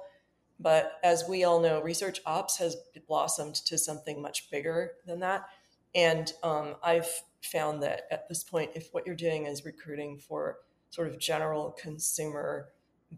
But 0.60 0.94
as 1.04 1.26
we 1.28 1.44
all 1.44 1.60
know, 1.60 1.82
research 1.82 2.20
ops 2.26 2.58
has 2.58 2.78
blossomed 3.08 3.56
to 3.56 3.78
something 3.78 4.22
much 4.22 4.50
bigger 4.50 4.94
than 5.06 5.20
that. 5.20 5.46
And 5.96 6.32
um, 6.44 6.76
I've 6.84 7.10
found 7.42 7.84
that 7.84 8.08
at 8.12 8.28
this 8.28 8.44
point, 8.44 8.72
if 8.76 8.90
what 8.94 9.06
you're 9.06 9.16
doing 9.16 9.46
is 9.46 9.66
recruiting 9.66 10.18
for 10.18 10.60
sort 10.90 11.08
of 11.08 11.20
general 11.20 11.76
consumer 11.80 12.70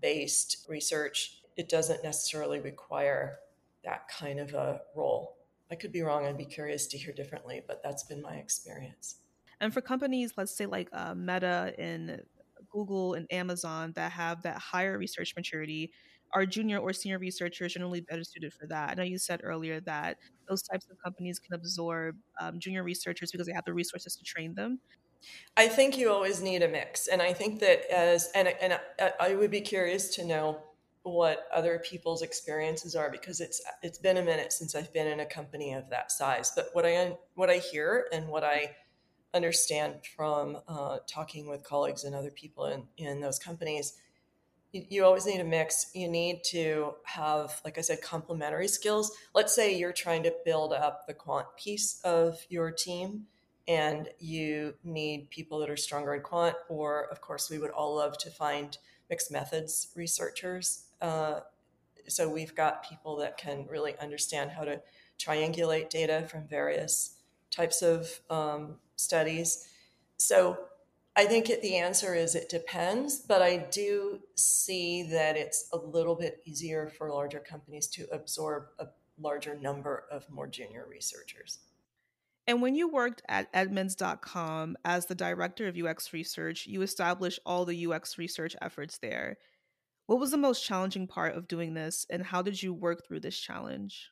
based 0.01 0.65
research, 0.67 1.41
it 1.55 1.69
doesn't 1.69 2.03
necessarily 2.03 2.59
require 2.59 3.39
that 3.83 4.07
kind 4.09 4.39
of 4.39 4.53
a 4.53 4.81
role. 4.95 5.37
I 5.71 5.75
could 5.75 5.91
be 5.91 6.01
wrong. 6.01 6.25
I'd 6.25 6.37
be 6.37 6.45
curious 6.45 6.87
to 6.87 6.97
hear 6.97 7.13
differently, 7.13 7.61
but 7.65 7.81
that's 7.83 8.03
been 8.03 8.21
my 8.21 8.35
experience. 8.35 9.17
And 9.61 9.73
for 9.73 9.81
companies, 9.81 10.33
let's 10.37 10.55
say 10.55 10.65
like 10.65 10.89
uh, 10.91 11.15
Meta 11.15 11.73
and 11.77 12.21
Google 12.69 13.13
and 13.13 13.31
Amazon 13.31 13.93
that 13.95 14.11
have 14.11 14.41
that 14.43 14.57
higher 14.57 14.97
research 14.97 15.33
maturity, 15.35 15.91
are 16.35 16.45
junior 16.45 16.79
or 16.79 16.91
senior 16.91 17.17
researchers 17.17 17.73
generally 17.73 18.01
better 18.01 18.23
suited 18.23 18.53
for 18.53 18.67
that? 18.67 18.91
I 18.91 18.93
know 18.93 19.03
you 19.03 19.17
said 19.17 19.39
earlier 19.43 19.79
that 19.81 20.17
those 20.47 20.61
types 20.61 20.85
of 20.91 20.97
companies 21.03 21.39
can 21.39 21.55
absorb 21.55 22.17
um, 22.39 22.59
junior 22.59 22.83
researchers 22.83 23.31
because 23.31 23.47
they 23.47 23.53
have 23.53 23.65
the 23.65 23.73
resources 23.73 24.15
to 24.17 24.23
train 24.23 24.53
them. 24.53 24.79
I 25.55 25.67
think 25.67 25.97
you 25.97 26.11
always 26.11 26.41
need 26.41 26.61
a 26.61 26.67
mix, 26.67 27.07
and 27.07 27.21
I 27.21 27.33
think 27.33 27.59
that 27.61 27.89
as 27.91 28.29
and 28.35 28.49
and 28.61 28.79
I 29.19 29.33
would 29.33 29.49
be 29.49 29.61
curious 29.61 30.13
to 30.15 30.25
know 30.25 30.59
what 31.03 31.47
other 31.53 31.79
people's 31.79 32.21
experiences 32.21 32.95
are 32.95 33.09
because 33.09 33.39
it's 33.39 33.61
it's 33.81 33.97
been 33.97 34.17
a 34.17 34.23
minute 34.23 34.51
since 34.51 34.75
I've 34.75 34.91
been 34.93 35.07
in 35.07 35.21
a 35.21 35.25
company 35.25 35.73
of 35.73 35.89
that 35.89 36.11
size. 36.11 36.51
But 36.55 36.69
what 36.73 36.85
I 36.85 37.17
what 37.33 37.49
I 37.49 37.57
hear 37.57 38.07
and 38.11 38.27
what 38.27 38.43
I 38.43 38.75
understand 39.33 39.95
from 40.15 40.57
uh, 40.67 40.99
talking 41.07 41.47
with 41.47 41.63
colleagues 41.63 42.03
and 42.03 42.15
other 42.15 42.31
people 42.31 42.65
in, 42.65 42.83
in 42.97 43.19
those 43.19 43.39
companies 43.39 43.93
you, 44.89 45.05
always 45.05 45.25
need 45.25 45.39
a 45.39 45.45
mix. 45.45 45.91
You 45.93 46.09
need 46.09 46.43
to 46.45 46.95
have 47.03 47.61
like 47.63 47.77
i 47.77 47.81
said 47.81 48.01
complementary 48.01 48.67
skills. 48.67 49.11
Let's 49.33 49.55
say 49.55 49.77
you're 49.77 49.93
trying 49.93 50.23
to 50.23 50.33
build 50.43 50.73
up 50.73 51.07
the 51.07 51.13
quant 51.13 51.47
piece 51.57 52.01
of 52.03 52.45
your 52.49 52.71
team 52.71 53.27
and 53.67 54.09
you 54.19 54.75
need 54.83 55.29
people 55.29 55.59
that 55.59 55.69
are 55.69 55.77
stronger 55.77 56.13
in 56.13 56.21
quant 56.21 56.55
or 56.69 57.07
of 57.11 57.19
course 57.21 57.49
we 57.49 57.57
would 57.57 57.71
all 57.71 57.95
love 57.95 58.17
to 58.19 58.29
find 58.29 58.77
mixed 59.09 59.31
methods 59.31 59.89
researchers. 59.95 60.85
Uh, 61.01 61.39
so 62.07 62.29
we've 62.29 62.55
got 62.55 62.87
people 62.87 63.15
that 63.17 63.37
can 63.37 63.65
really 63.67 63.97
understand 63.99 64.51
how 64.51 64.63
to 64.63 64.81
triangulate 65.17 65.89
data 65.89 66.27
from 66.29 66.47
various 66.47 67.15
types 67.49 67.81
of 67.81 68.19
um, 68.29 68.75
studies. 68.95 69.67
So 70.17 70.57
I 71.17 71.25
think 71.25 71.49
it, 71.49 71.61
the 71.61 71.77
answer 71.77 72.13
is 72.13 72.35
it 72.35 72.49
depends, 72.49 73.19
but 73.19 73.41
I 73.41 73.57
do 73.71 74.19
see 74.35 75.03
that 75.11 75.37
it's 75.37 75.69
a 75.71 75.77
little 75.77 76.15
bit 76.15 76.41
easier 76.45 76.91
for 76.97 77.09
larger 77.09 77.39
companies 77.39 77.87
to 77.89 78.05
absorb 78.11 78.65
a 78.79 78.87
larger 79.17 79.55
number 79.55 80.03
of 80.11 80.29
more 80.29 80.47
junior 80.47 80.85
researchers. 80.89 81.59
And 82.47 82.61
when 82.61 82.75
you 82.75 82.89
worked 82.89 83.21
at 83.27 83.51
Edmunds.com 83.53 84.77
as 84.83 85.05
the 85.05 85.15
director 85.15 85.67
of 85.67 85.77
UX 85.77 86.11
research, 86.11 86.67
you 86.67 86.81
established 86.81 87.39
all 87.45 87.65
the 87.65 87.87
UX 87.87 88.17
research 88.17 88.55
efforts 88.61 88.97
there. 88.97 89.37
What 90.07 90.19
was 90.19 90.31
the 90.31 90.37
most 90.37 90.63
challenging 90.63 91.07
part 91.07 91.35
of 91.35 91.47
doing 91.47 91.73
this, 91.73 92.05
and 92.09 92.23
how 92.23 92.41
did 92.41 92.61
you 92.61 92.73
work 92.73 93.07
through 93.07 93.21
this 93.21 93.39
challenge? 93.39 94.11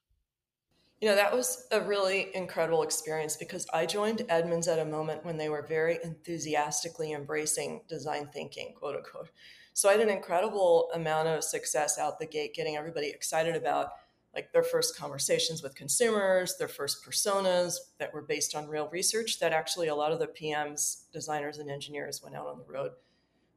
You 1.04 1.10
know, 1.10 1.16
that 1.16 1.36
was 1.36 1.68
a 1.70 1.82
really 1.82 2.34
incredible 2.34 2.82
experience 2.82 3.36
because 3.36 3.68
I 3.74 3.86
joined 3.86 4.26
Edmunds 4.30 4.70
at 4.70 4.80
a 4.80 4.86
moment 4.86 5.26
when 5.26 5.36
they 5.36 5.50
were 5.50 5.62
very 5.62 6.00
enthusiastically 6.02 7.12
embracing 7.12 7.82
design 7.90 8.30
thinking, 8.32 8.74
quote 8.74 8.96
unquote. 8.96 9.30
So 9.74 9.90
I 9.90 9.92
had 9.92 10.00
an 10.00 10.08
incredible 10.08 10.90
amount 10.94 11.28
of 11.28 11.44
success 11.44 12.00
out 12.00 12.20
the 12.20 12.26
gate, 12.26 12.56
getting 12.56 12.78
everybody 12.78 13.10
excited 13.10 13.54
about 13.54 13.90
like 14.34 14.54
their 14.54 14.64
first 14.64 14.98
conversations 14.98 15.62
with 15.62 15.76
consumers, 15.76 16.56
their 16.56 16.70
first 16.70 17.06
personas 17.06 17.76
that 18.00 18.14
were 18.14 18.22
based 18.22 18.56
on 18.56 18.70
real 18.70 18.88
research. 18.88 19.42
That 19.42 19.52
actually 19.52 19.90
a 19.90 19.96
lot 19.96 20.14
of 20.14 20.20
the 20.20 20.28
PMs, 20.28 21.12
designers, 21.12 21.58
and 21.58 21.70
engineers 21.70 22.22
went 22.24 22.38
out 22.38 22.48
on 22.48 22.60
the 22.60 22.74
road 22.74 22.92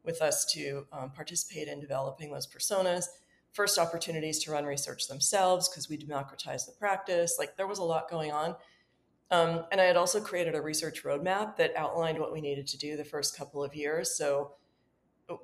with 0.02 0.20
us 0.20 0.44
to 0.54 0.88
um, 0.90 1.10
participate 1.10 1.68
in 1.68 1.78
developing 1.78 2.32
those 2.32 2.48
personas 2.48 3.04
first 3.56 3.78
opportunities 3.78 4.38
to 4.44 4.52
run 4.52 4.66
research 4.66 5.08
themselves 5.08 5.68
because 5.68 5.88
we 5.88 5.96
democratized 5.96 6.68
the 6.68 6.72
practice. 6.72 7.36
Like 7.38 7.56
there 7.56 7.66
was 7.66 7.78
a 7.78 7.82
lot 7.84 8.10
going 8.10 8.30
on. 8.30 8.54
Um, 9.30 9.64
and 9.72 9.80
I 9.80 9.84
had 9.84 9.96
also 9.96 10.20
created 10.20 10.54
a 10.54 10.60
research 10.60 11.02
roadmap 11.02 11.56
that 11.56 11.74
outlined 11.74 12.18
what 12.18 12.32
we 12.32 12.42
needed 12.42 12.66
to 12.68 12.78
do 12.78 12.96
the 12.96 13.04
first 13.04 13.36
couple 13.36 13.64
of 13.64 13.74
years. 13.74 14.16
So 14.16 14.52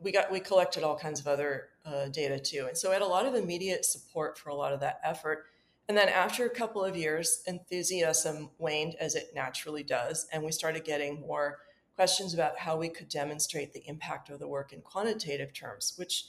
we 0.01 0.13
got 0.13 0.31
we 0.31 0.39
collected 0.39 0.85
all 0.85 0.97
kinds 0.97 1.19
of 1.19 1.27
other 1.27 1.71
uh, 1.85 2.07
data 2.09 2.39
too, 2.39 2.67
and 2.69 2.79
so 2.79 2.91
I 2.91 2.93
had 2.93 3.03
a 3.03 3.07
lot 3.07 3.27
of 3.27 3.35
immediate 3.35 3.85
support 3.85 4.39
for 4.39 4.51
a 4.51 4.55
lot 4.55 4.73
of 4.73 4.79
that 4.79 5.01
effort. 5.03 5.47
And 5.89 5.99
then 5.99 6.09
after 6.09 6.47
a 6.47 6.51
couple 6.51 6.85
of 6.85 6.97
years, 6.97 7.43
enthusiasm 7.49 8.51
waned 8.59 8.95
as 9.01 9.17
it 9.17 9.33
naturally 9.35 9.83
does, 9.83 10.29
and 10.33 10.45
we 10.45 10.53
started 10.53 10.85
getting 10.85 11.21
more 11.21 11.59
questions 11.97 12.33
about 12.33 12.59
how 12.59 12.77
we 12.77 12.89
could 12.89 13.09
demonstrate 13.09 13.73
the 13.73 13.83
impact 13.89 14.31
of 14.31 14.39
the 14.39 14.47
work 14.47 14.73
in 14.73 14.81
quantitative 14.83 15.53
terms, 15.53 15.95
which 15.97 16.27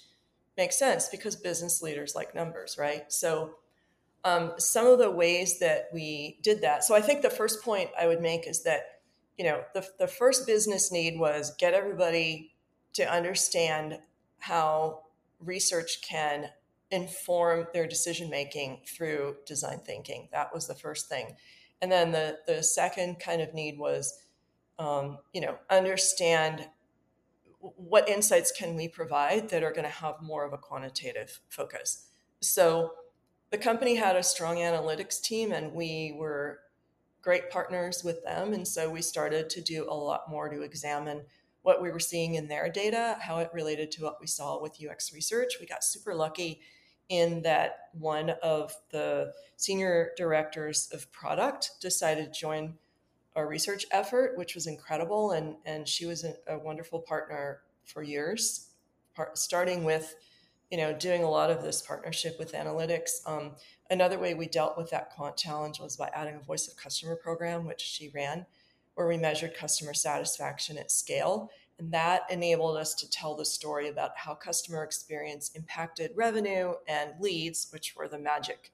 makes 0.57 0.77
sense 0.77 1.09
because 1.09 1.35
business 1.35 1.81
leaders 1.81 2.15
like 2.15 2.35
numbers, 2.35 2.77
right? 2.77 3.11
So, 3.11 3.55
um, 4.25 4.53
some 4.57 4.87
of 4.87 4.99
the 4.99 5.11
ways 5.11 5.59
that 5.59 5.89
we 5.93 6.39
did 6.41 6.61
that. 6.61 6.83
So, 6.83 6.95
I 6.95 7.01
think 7.01 7.21
the 7.21 7.29
first 7.29 7.63
point 7.63 7.89
I 7.99 8.07
would 8.07 8.21
make 8.21 8.47
is 8.47 8.63
that, 8.63 8.83
you 9.37 9.45
know, 9.45 9.63
the, 9.73 9.87
the 9.99 10.07
first 10.07 10.47
business 10.47 10.91
need 10.91 11.19
was 11.19 11.55
get 11.57 11.73
everybody 11.73 12.53
to 12.93 13.11
understand 13.11 13.99
how 14.39 15.01
research 15.39 16.01
can 16.01 16.49
inform 16.91 17.67
their 17.73 17.87
decision 17.87 18.29
making 18.29 18.81
through 18.85 19.35
design 19.45 19.79
thinking. 19.79 20.29
That 20.31 20.53
was 20.53 20.67
the 20.67 20.75
first 20.75 21.09
thing. 21.09 21.35
And 21.81 21.91
then 21.91 22.11
the, 22.11 22.37
the 22.45 22.61
second 22.61 23.19
kind 23.19 23.41
of 23.41 23.53
need 23.53 23.77
was, 23.77 24.19
um, 24.77 25.17
you 25.33 25.41
know, 25.41 25.57
understand 25.69 26.67
what 27.63 28.09
insights 28.09 28.51
can 28.51 28.75
we 28.75 28.87
provide 28.89 29.49
that 29.49 29.63
are 29.63 29.71
going 29.71 29.85
to 29.85 29.89
have 29.89 30.21
more 30.21 30.45
of 30.45 30.51
a 30.51 30.57
quantitative 30.57 31.39
focus. 31.47 32.07
So 32.41 32.91
the 33.51 33.57
company 33.57 33.95
had 33.95 34.17
a 34.17 34.23
strong 34.23 34.57
analytics 34.57 35.21
team 35.21 35.53
and 35.53 35.73
we 35.73 36.15
were 36.17 36.59
great 37.21 37.49
partners 37.49 38.03
with 38.03 38.21
them. 38.25 38.53
And 38.53 38.67
so 38.67 38.89
we 38.89 39.01
started 39.01 39.49
to 39.51 39.61
do 39.61 39.87
a 39.89 39.93
lot 39.93 40.29
more 40.29 40.49
to 40.49 40.61
examine 40.61 41.21
what 41.61 41.81
we 41.81 41.89
were 41.89 41.99
seeing 41.99 42.35
in 42.35 42.49
their 42.49 42.69
data, 42.69 43.17
how 43.21 43.37
it 43.37 43.49
related 43.53 43.91
to 43.91 44.03
what 44.03 44.17
we 44.19 44.27
saw 44.27 44.61
with 44.61 44.77
UX 44.85 45.13
research. 45.13 45.53
We 45.61 45.65
got 45.65 45.85
super 45.85 46.13
lucky 46.13 46.59
in 47.07 47.41
that 47.43 47.89
one 47.93 48.31
of 48.43 48.73
the 48.91 49.31
senior 49.55 50.11
directors 50.17 50.89
of 50.91 51.09
product 51.13 51.71
decided 51.81 52.33
to 52.33 52.39
join 52.39 52.73
our 53.35 53.47
research 53.47 53.85
effort, 53.91 54.37
which 54.37 54.55
was 54.55 54.67
incredible. 54.67 55.31
And, 55.31 55.55
and 55.65 55.87
she 55.87 56.05
was 56.05 56.23
a, 56.23 56.35
a 56.47 56.57
wonderful 56.57 56.99
partner 56.99 57.61
for 57.85 58.03
years, 58.03 58.69
starting 59.33 59.83
with, 59.83 60.15
you 60.71 60.77
know, 60.77 60.93
doing 60.93 61.23
a 61.23 61.29
lot 61.29 61.51
of 61.51 61.61
this 61.61 61.81
partnership 61.81 62.37
with 62.39 62.53
analytics. 62.53 63.25
Um, 63.25 63.51
another 63.89 64.17
way 64.17 64.33
we 64.33 64.47
dealt 64.47 64.77
with 64.77 64.89
that 64.91 65.11
quant 65.11 65.37
challenge 65.37 65.79
was 65.79 65.97
by 65.97 66.09
adding 66.13 66.35
a 66.35 66.39
voice 66.39 66.67
of 66.67 66.77
customer 66.77 67.15
program, 67.15 67.65
which 67.65 67.81
she 67.81 68.09
ran, 68.09 68.45
where 68.95 69.07
we 69.07 69.17
measured 69.17 69.55
customer 69.55 69.93
satisfaction 69.93 70.77
at 70.77 70.91
scale. 70.91 71.49
And 71.79 71.91
that 71.91 72.21
enabled 72.29 72.77
us 72.77 72.93
to 72.95 73.09
tell 73.09 73.35
the 73.35 73.45
story 73.45 73.89
about 73.89 74.11
how 74.15 74.35
customer 74.35 74.83
experience 74.83 75.51
impacted 75.55 76.11
revenue 76.15 76.73
and 76.87 77.11
leads, 77.19 77.67
which 77.73 77.95
were 77.95 78.07
the 78.07 78.19
magic 78.19 78.71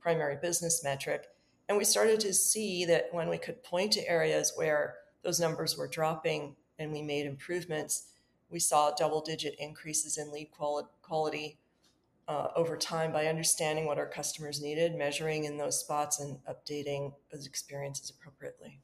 primary 0.00 0.36
business 0.40 0.82
metric. 0.82 1.26
And 1.68 1.76
we 1.76 1.84
started 1.84 2.20
to 2.20 2.32
see 2.32 2.84
that 2.86 3.08
when 3.12 3.28
we 3.28 3.38
could 3.38 3.62
point 3.62 3.92
to 3.92 4.08
areas 4.08 4.52
where 4.56 4.96
those 5.22 5.38
numbers 5.38 5.76
were 5.76 5.88
dropping 5.88 6.56
and 6.78 6.92
we 6.92 7.02
made 7.02 7.26
improvements, 7.26 8.08
we 8.50 8.58
saw 8.58 8.92
double 8.92 9.20
digit 9.20 9.54
increases 9.58 10.16
in 10.16 10.32
lead 10.32 10.50
quality 11.02 11.58
uh, 12.28 12.48
over 12.56 12.76
time 12.76 13.12
by 13.12 13.26
understanding 13.26 13.86
what 13.86 13.98
our 13.98 14.06
customers 14.06 14.60
needed, 14.62 14.94
measuring 14.94 15.44
in 15.44 15.56
those 15.56 15.80
spots, 15.80 16.20
and 16.20 16.38
updating 16.44 17.12
those 17.32 17.46
experiences 17.46 18.10
appropriately. 18.10 18.80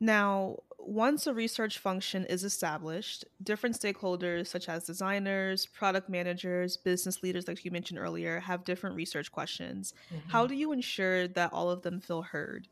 Now, 0.00 0.58
once 0.78 1.26
a 1.26 1.34
research 1.34 1.78
function 1.78 2.24
is 2.26 2.44
established, 2.44 3.24
different 3.42 3.78
stakeholders, 3.78 4.46
such 4.46 4.68
as 4.68 4.84
designers, 4.84 5.66
product 5.66 6.08
managers, 6.08 6.76
business 6.76 7.22
leaders, 7.22 7.48
like 7.48 7.64
you 7.64 7.70
mentioned 7.70 7.98
earlier, 7.98 8.40
have 8.40 8.64
different 8.64 8.94
research 8.94 9.32
questions. 9.32 9.92
Mm-hmm. 10.14 10.30
How 10.30 10.46
do 10.46 10.54
you 10.54 10.72
ensure 10.72 11.28
that 11.28 11.52
all 11.52 11.70
of 11.70 11.82
them 11.82 12.00
feel 12.00 12.22
heard? 12.22 12.68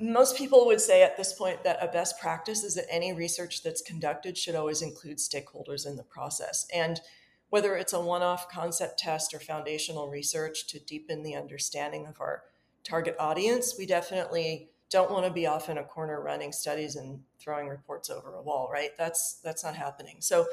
Most 0.00 0.36
people 0.36 0.66
would 0.66 0.80
say 0.80 1.02
at 1.02 1.16
this 1.16 1.32
point 1.32 1.64
that 1.64 1.82
a 1.82 1.88
best 1.88 2.20
practice 2.20 2.62
is 2.62 2.74
that 2.74 2.86
any 2.90 3.12
research 3.12 3.62
that's 3.62 3.82
conducted 3.82 4.36
should 4.36 4.54
always 4.54 4.82
include 4.82 5.18
stakeholders 5.18 5.86
in 5.86 5.96
the 5.96 6.02
process. 6.02 6.66
And 6.74 7.00
whether 7.48 7.76
it's 7.76 7.92
a 7.92 8.00
one 8.00 8.22
off 8.22 8.48
concept 8.48 8.98
test 8.98 9.32
or 9.32 9.40
foundational 9.40 10.10
research 10.10 10.66
to 10.68 10.78
deepen 10.80 11.22
the 11.22 11.34
understanding 11.34 12.06
of 12.06 12.20
our 12.20 12.42
target 12.84 13.16
audience, 13.18 13.76
we 13.78 13.86
definitely 13.86 14.68
don't 14.90 15.10
want 15.10 15.24
to 15.24 15.32
be 15.32 15.46
off 15.46 15.68
in 15.68 15.78
a 15.78 15.84
corner 15.84 16.20
running 16.20 16.52
studies 16.52 16.96
and 16.96 17.20
throwing 17.38 17.68
reports 17.68 18.10
over 18.10 18.34
a 18.34 18.42
wall, 18.42 18.68
right? 18.72 18.90
That's 18.96 19.40
that's 19.42 19.64
not 19.64 19.74
happening. 19.74 20.16
So 20.20 20.46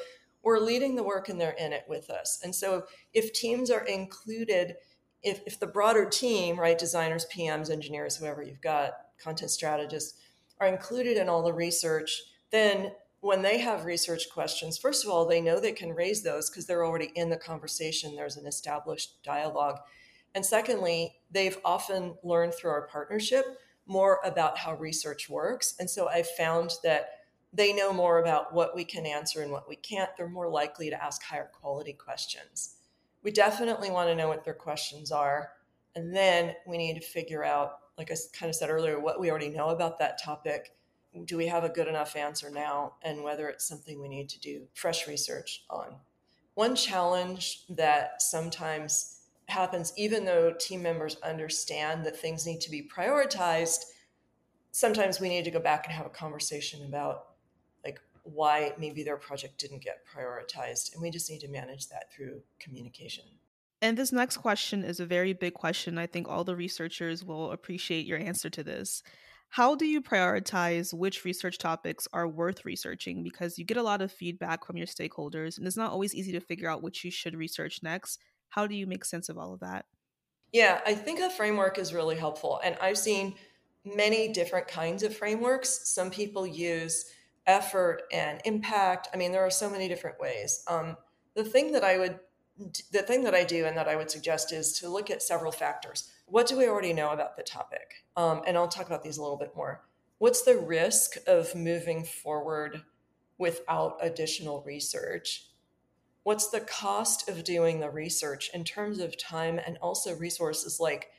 we're 0.44 0.60
leading 0.60 0.96
the 0.96 1.04
work 1.04 1.30
and 1.30 1.40
they're 1.40 1.52
in 1.52 1.74
it 1.74 1.86
with 1.88 2.10
us. 2.10 2.40
And 2.44 2.54
so 2.54 2.86
if 3.13 3.32
teams 3.32 3.72
are 3.72 3.86
included, 3.86 4.75
if, 5.22 5.42
if 5.46 5.60
the 5.60 5.68
broader 5.68 6.06
team, 6.06 6.60
right, 6.60 6.78
designers, 6.78 7.25
PMs, 7.34 7.70
engineers, 7.70 8.18
whoever 8.18 8.44
you've 8.44 8.62
got, 8.62 8.92
content 9.22 9.52
strategists, 9.52 10.20
are 10.60 10.68
included 10.68 11.18
in 11.18 11.30
all 11.30 11.44
the 11.44 11.54
research, 11.54 12.24
then 12.52 12.92
when 13.22 13.41
they 13.41 13.58
have 13.60 13.86
research 13.86 14.30
questions, 14.34 14.78
first 14.78 15.06
of 15.06 15.10
all, 15.10 15.26
they 15.26 15.39
know 15.39 15.60
they 15.60 15.72
can 15.72 15.93
raise 15.93 16.24
those 16.24 16.50
because 16.50 16.67
they're 16.67 16.86
already 16.86 17.12
in 17.15 17.30
the 17.30 17.38
conversation. 17.38 18.15
There's 18.15 18.36
an 18.36 18.46
established 18.46 19.24
dialogue. 19.24 19.78
And 20.36 20.46
secondly, 20.46 21.15
they've 21.32 21.58
often 21.63 22.15
learned 22.22 22.54
through 22.54 22.72
our 22.72 22.88
partnership 22.88 23.46
more 23.86 24.19
about 24.24 24.58
how 24.58 24.76
research 24.76 25.30
works. 25.30 25.76
And 25.80 25.89
so 25.89 26.08
I've 26.08 26.30
found 26.30 26.72
that 26.84 27.10
they 27.52 27.74
know 27.74 27.93
more 27.93 28.19
about 28.19 28.54
what 28.54 28.76
we 28.76 28.84
can 28.84 29.06
answer 29.06 29.41
and 29.41 29.52
what 29.52 29.69
we 29.69 29.76
can't. 29.76 30.10
They're 30.17 30.28
more 30.28 30.50
likely 30.50 30.89
to 30.89 31.04
ask 31.04 31.22
higher 31.24 31.50
quality 31.54 31.93
questions. 31.93 32.76
We 33.22 33.32
definitely 33.32 33.91
want 33.91 34.10
to 34.10 34.15
know 34.15 34.28
what 34.28 34.43
their 34.43 34.54
questions 34.54 35.12
are. 35.12 35.52
And 35.96 36.15
then 36.15 36.56
we 36.65 36.78
need 36.78 36.96
to 36.96 37.02
figure 37.02 37.43
out, 37.43 37.78
like 37.98 38.12
I 38.12 38.15
kind 38.34 38.50
of 38.50 38.56
said 38.56 38.72
earlier, 38.72 39.00
what 39.00 39.19
we 39.19 39.30
already 39.30 39.50
know 39.50 39.69
about 39.69 40.00
that 40.00 40.22
topic. 40.22 40.76
Do 41.26 41.38
we 41.38 41.46
have 41.46 41.63
a 41.63 41.69
good 41.69 41.88
enough 41.88 42.15
answer 42.15 42.50
now? 42.50 42.93
And 43.04 43.24
whether 43.24 43.48
it's 43.48 43.67
something 43.67 44.02
we 44.02 44.08
need 44.08 44.30
to 44.30 44.39
do 44.39 44.63
fresh 44.74 45.08
research 45.08 45.63
on. 45.69 45.98
One 46.56 46.76
challenge 46.76 47.65
that 47.69 48.22
sometimes 48.22 49.12
happens 49.47 49.93
even 49.97 50.25
though 50.25 50.53
team 50.60 50.82
members 50.82 51.17
understand 51.23 52.06
that 52.06 52.15
things 52.15 52.45
need 52.45 52.62
to 52.62 52.71
be 52.71 52.88
prioritized 52.95 53.86
sometimes 54.73 55.19
we 55.19 55.29
need 55.29 55.45
to 55.45 55.51
go 55.51 55.60
back 55.60 55.86
and 55.86 55.93
have 55.93 56.06
a 56.06 56.10
conversation 56.10 56.84
about 56.84 57.27
like 57.86 58.01
why 58.23 58.73
maybe 58.77 59.03
their 59.03 59.17
project 59.17 59.60
didn't 59.60 59.84
get 59.84 60.01
prioritized 60.06 60.93
and 60.93 61.01
we 61.01 61.10
just 61.10 61.29
need 61.29 61.39
to 61.39 61.47
manage 61.47 61.88
that 61.88 62.12
through 62.12 62.41
communication. 62.60 63.23
And 63.82 63.97
this 63.97 64.12
next 64.12 64.38
question 64.38 64.84
is 64.84 64.99
a 64.99 65.06
very 65.06 65.34
big 65.34 65.53
question. 65.53 65.97
I 65.97 66.08
think 66.08 66.27
all 66.27 66.43
the 66.43 66.56
researchers 66.56 67.23
will 67.23 67.51
appreciate 67.51 68.06
your 68.06 68.17
answer 68.17 68.49
to 68.49 68.63
this. 68.63 69.03
How 69.49 69.75
do 69.75 69.86
you 69.86 70.01
prioritize 70.01 70.93
which 70.93 71.25
research 71.25 71.60
topics 71.60 72.08
are 72.12 72.27
worth 72.27 72.65
researching? 72.65 73.21
Because 73.21 73.60
you 73.60 73.65
get 73.65 73.77
a 73.77 73.84
lot 73.84 74.01
of 74.01 74.12
feedback 74.12 74.65
from 74.65 74.77
your 74.77 74.88
stakeholders 74.88 75.58
and 75.60 75.67
it's 75.67 75.77
not 75.77 75.91
always 75.91 76.15
easy 76.15 76.32
to 76.32 76.39
figure 76.39 76.69
out 76.69 76.82
which 76.82 77.03
you 77.03 77.12
should 77.12 77.36
research 77.36 77.84
next 77.84 78.19
how 78.54 78.68
do 78.68 78.76
you 78.76 78.86
make 78.86 79.04
sense 79.04 79.30
of 79.30 79.38
all 79.38 79.52
of 79.54 79.62
that? 79.62 79.86
Yeah, 80.52 80.80
I 80.86 80.94
think 80.94 81.20
a 81.20 81.32
framework 81.32 81.80
is 81.80 81.92
really 81.92 82.16
helpful. 82.16 82.60
And 82.63 82.78
I've 82.80 83.00
seen 83.00 83.34
many 83.84 84.32
different 84.32 84.68
kinds 84.68 85.02
of 85.02 85.18
frameworks. 85.18 85.89
Some 85.89 86.12
people 86.12 86.46
use 86.46 87.06
effort 87.48 88.04
and 88.12 88.39
impact. 88.46 89.08
I 89.12 89.18
mean, 89.18 89.32
there 89.32 89.42
are 89.42 89.50
so 89.50 89.72
many 89.72 89.88
different 89.88 90.20
ways. 90.20 90.63
Um, 90.68 90.96
the 91.34 91.44
thing 91.44 91.72
that 91.72 91.84
I 91.84 91.98
would 91.98 92.20
the 92.92 93.02
thing 93.02 93.24
that 93.24 93.34
I 93.34 93.44
do 93.44 93.66
and 93.66 93.76
that 93.76 93.88
I 93.88 93.96
would 93.96 94.12
suggest 94.12 94.54
is 94.54 94.74
to 94.74 94.88
look 94.88 95.10
at 95.10 95.24
several 95.24 95.52
factors. 95.52 96.12
What 96.28 96.46
do 96.46 96.56
we 96.56 96.68
already 96.68 96.94
know 96.94 97.10
about 97.10 97.36
the 97.36 97.42
topic? 97.42 98.06
Um, 98.16 98.44
and 98.46 98.56
I'll 98.56 98.68
talk 98.68 98.86
about 98.86 99.02
these 99.02 99.18
a 99.18 99.24
little 99.24 99.38
bit 99.38 99.56
more. 99.56 99.82
What's 100.20 100.44
the 100.44 100.60
risk 100.60 101.18
of 101.26 101.56
moving 101.56 102.04
forward 102.04 102.84
without 103.39 103.98
additional 104.02 104.62
research? 104.62 105.48
What's 106.24 106.50
the 106.50 106.62
cost 106.62 107.30
of 107.30 107.44
doing 107.44 107.80
the 107.80 107.90
research 107.90 108.50
in 108.54 108.64
terms 108.64 109.00
of 109.00 109.18
time 109.18 109.60
and 109.66 109.78
also 109.78 110.16
resources 110.16 110.80
like 110.80 111.10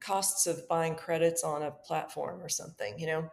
costs 0.00 0.46
of 0.46 0.68
buying 0.68 0.94
credits 0.94 1.42
on 1.42 1.62
a 1.62 1.70
platform 1.70 2.40
or 2.40 2.48
something 2.48 2.98
you 2.98 3.06
know? 3.06 3.30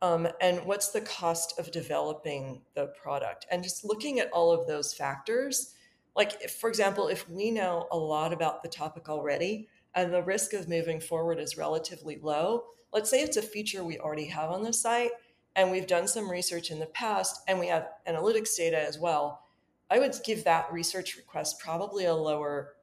Um, 0.00 0.28
and 0.40 0.64
what's 0.64 0.90
the 0.90 1.00
cost 1.00 1.58
of 1.58 1.72
developing 1.72 2.62
the 2.74 2.86
product? 2.86 3.46
And 3.50 3.64
just 3.64 3.84
looking 3.84 4.20
at 4.20 4.30
all 4.30 4.52
of 4.52 4.68
those 4.68 4.94
factors 4.94 5.74
like 6.18 6.42
if, 6.42 6.50
for 6.52 6.68
example 6.68 7.08
if 7.08 7.28
we 7.30 7.50
know 7.50 7.86
a 7.90 7.96
lot 7.96 8.34
about 8.34 8.62
the 8.62 8.68
topic 8.68 9.08
already 9.08 9.68
and 9.94 10.12
the 10.12 10.22
risk 10.22 10.52
of 10.52 10.68
moving 10.68 11.00
forward 11.00 11.38
is 11.38 11.56
relatively 11.56 12.18
low 12.20 12.64
let's 12.92 13.08
say 13.08 13.22
it's 13.22 13.38
a 13.38 13.42
feature 13.42 13.84
we 13.84 13.98
already 13.98 14.26
have 14.26 14.50
on 14.50 14.62
the 14.62 14.72
site 14.72 15.12
and 15.56 15.70
we've 15.70 15.86
done 15.86 16.06
some 16.06 16.30
research 16.30 16.70
in 16.70 16.78
the 16.78 16.86
past 16.86 17.40
and 17.48 17.58
we 17.58 17.68
have 17.68 17.88
analytics 18.06 18.56
data 18.56 18.78
as 18.78 18.98
well 18.98 19.44
I 19.90 19.98
would 19.98 20.14
give 20.24 20.44
that 20.44 20.72
research 20.72 21.16
request 21.16 21.58
probably 21.60 22.04
a 22.04 22.14
lower 22.14 22.74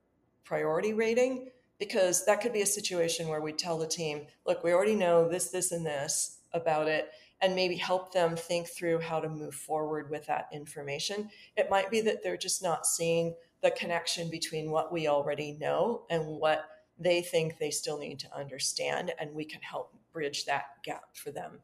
priority 0.44 0.94
rating 0.94 1.50
because 1.80 2.26
that 2.26 2.42
could 2.42 2.54
be 2.54 2.62
a 2.62 2.66
situation 2.66 3.28
where 3.28 3.42
we 3.42 3.52
tell 3.52 3.78
the 3.78 3.88
team, 3.88 4.28
look, 4.46 4.64
we 4.64 4.74
already 4.74 4.96
know 4.96 5.28
this, 5.28 5.50
this, 5.50 5.72
and 5.72 5.86
this 5.86 6.40
about 6.54 6.88
it, 6.88 7.12
and 7.42 7.54
maybe 7.54 7.76
help 7.76 8.14
them 8.14 8.36
think 8.36 8.68
through 8.68 9.00
how 9.00 9.20
to 9.20 9.28
move 9.28 9.54
forward 9.54 10.10
with 10.10 10.26
that 10.26 10.48
information. 10.54 11.30
It 11.58 11.70
might 11.70 11.92
be 11.92 12.02
that 12.02 12.24
they're 12.24 12.38
just 12.38 12.64
not 12.64 12.86
seeing 12.86 13.36
the 13.62 13.72
connection 13.72 14.30
between 14.30 14.72
what 14.72 14.94
we 14.94 15.08
already 15.08 15.58
know 15.60 16.04
and 16.10 16.26
what 16.26 16.66
they 16.98 17.22
think 17.22 17.58
they 17.58 17.72
still 17.72 17.98
need 17.98 18.20
to 18.20 18.34
understand, 18.36 19.14
and 19.20 19.34
we 19.34 19.44
can 19.44 19.62
help 19.62 19.94
bridge 20.14 20.46
that 20.46 20.68
gap 20.84 21.14
for 21.14 21.32
them. 21.32 21.60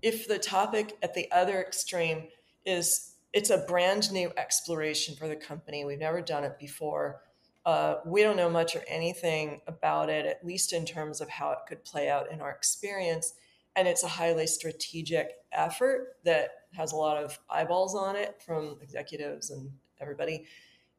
If 0.00 0.26
the 0.26 0.38
topic 0.38 0.96
at 1.02 1.12
the 1.12 1.30
other 1.30 1.60
extreme 1.60 2.28
is 2.64 3.16
it's 3.32 3.50
a 3.50 3.58
brand 3.58 4.12
new 4.12 4.32
exploration 4.36 5.14
for 5.14 5.28
the 5.28 5.36
company. 5.36 5.84
We've 5.84 5.98
never 5.98 6.20
done 6.20 6.44
it 6.44 6.58
before. 6.58 7.20
Uh, 7.64 7.96
we 8.06 8.22
don't 8.22 8.36
know 8.36 8.50
much 8.50 8.74
or 8.74 8.82
anything 8.88 9.60
about 9.66 10.08
it, 10.08 10.26
at 10.26 10.44
least 10.44 10.72
in 10.72 10.84
terms 10.84 11.20
of 11.20 11.28
how 11.28 11.52
it 11.52 11.58
could 11.68 11.84
play 11.84 12.08
out 12.08 12.30
in 12.32 12.40
our 12.40 12.50
experience. 12.50 13.34
And 13.76 13.86
it's 13.86 14.02
a 14.02 14.08
highly 14.08 14.46
strategic 14.46 15.32
effort 15.52 16.16
that 16.24 16.50
has 16.74 16.92
a 16.92 16.96
lot 16.96 17.22
of 17.22 17.38
eyeballs 17.48 17.94
on 17.94 18.16
it 18.16 18.42
from 18.44 18.78
executives 18.80 19.50
and 19.50 19.70
everybody. 20.00 20.46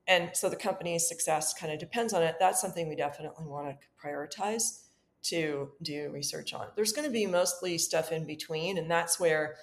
And 0.08 0.30
so 0.34 0.50
the 0.50 0.56
company's 0.56 1.08
success 1.08 1.54
kind 1.54 1.72
of 1.74 1.80
depends 1.80 2.13
on 2.13 2.24
it. 2.24 2.36
That's 2.39 2.62
something 2.62 2.88
we 2.88 2.96
definitely 2.96 3.46
want 3.46 3.67
to 3.67 3.76
prioritize 4.04 4.84
to 5.24 5.72
do 5.82 6.10
research 6.12 6.54
on. 6.54 6.67
There's 6.76 6.94
going 6.94 7.08
to 7.08 7.13
be 7.13 7.28
mostly 7.28 7.78
stuff 7.78 8.12
in 8.12 8.26
between, 8.26 8.78
and 8.78 8.89
that's 8.89 9.20
where 9.20 9.56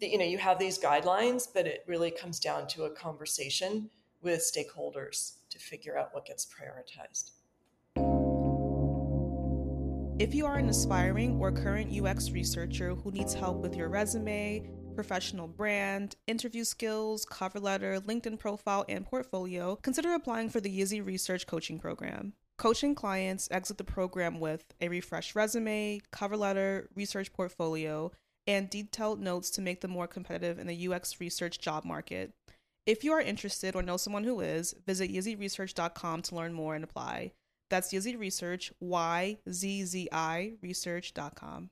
you 0.00 0.18
know 0.18 0.24
you 0.24 0.38
have 0.38 0.58
these 0.58 0.78
guidelines, 0.78 1.46
but 1.52 1.66
it 1.66 1.84
really 1.86 2.10
comes 2.10 2.40
down 2.40 2.66
to 2.68 2.84
a 2.84 2.90
conversation 2.90 3.90
with 4.22 4.40
stakeholders 4.40 5.34
to 5.50 5.58
figure 5.58 5.98
out 5.98 6.10
what 6.12 6.26
gets 6.26 6.46
prioritized. 6.46 7.30
If 10.20 10.34
you 10.34 10.44
are 10.44 10.56
an 10.56 10.68
aspiring 10.68 11.38
or 11.40 11.50
current 11.50 11.90
UX 11.98 12.30
researcher 12.30 12.94
who 12.94 13.10
needs 13.10 13.32
help 13.32 13.62
with 13.62 13.74
your 13.74 13.88
resume, 13.88 14.70
professional 14.94 15.48
brand, 15.48 16.16
interview 16.26 16.64
skills, 16.64 17.24
cover 17.24 17.58
letter, 17.58 17.98
LinkedIn 18.00 18.38
profile, 18.38 18.84
and 18.86 19.06
portfolio, 19.06 19.76
consider 19.76 20.12
applying 20.12 20.50
for 20.50 20.60
the 20.60 20.80
Yzzi 20.80 21.04
Research 21.04 21.46
Coaching 21.46 21.78
Program. 21.78 22.34
Coaching 22.58 22.94
clients 22.94 23.48
exit 23.50 23.78
the 23.78 23.84
program 23.84 24.38
with 24.38 24.74
a 24.82 24.90
refreshed 24.90 25.34
resume, 25.34 26.02
cover 26.10 26.36
letter, 26.36 26.90
research 26.94 27.32
portfolio, 27.32 28.12
and 28.50 28.68
detailed 28.68 29.20
notes 29.20 29.48
to 29.50 29.60
make 29.60 29.80
them 29.80 29.92
more 29.92 30.08
competitive 30.08 30.58
in 30.58 30.66
the 30.66 30.88
UX 30.88 31.20
research 31.20 31.60
job 31.60 31.84
market. 31.84 32.32
If 32.84 33.04
you 33.04 33.12
are 33.12 33.20
interested 33.20 33.76
or 33.76 33.82
know 33.82 33.96
someone 33.96 34.24
who 34.24 34.40
is, 34.40 34.74
visit 34.84 35.12
yzziresearch.com 35.12 36.22
to 36.22 36.34
learn 36.34 36.52
more 36.52 36.74
and 36.74 36.82
apply. 36.82 37.30
That's 37.68 37.92
Yzzi 37.92 38.18
Research, 38.18 38.72
Y-Z-Z-I 38.80 40.52
research.com. 40.60 41.70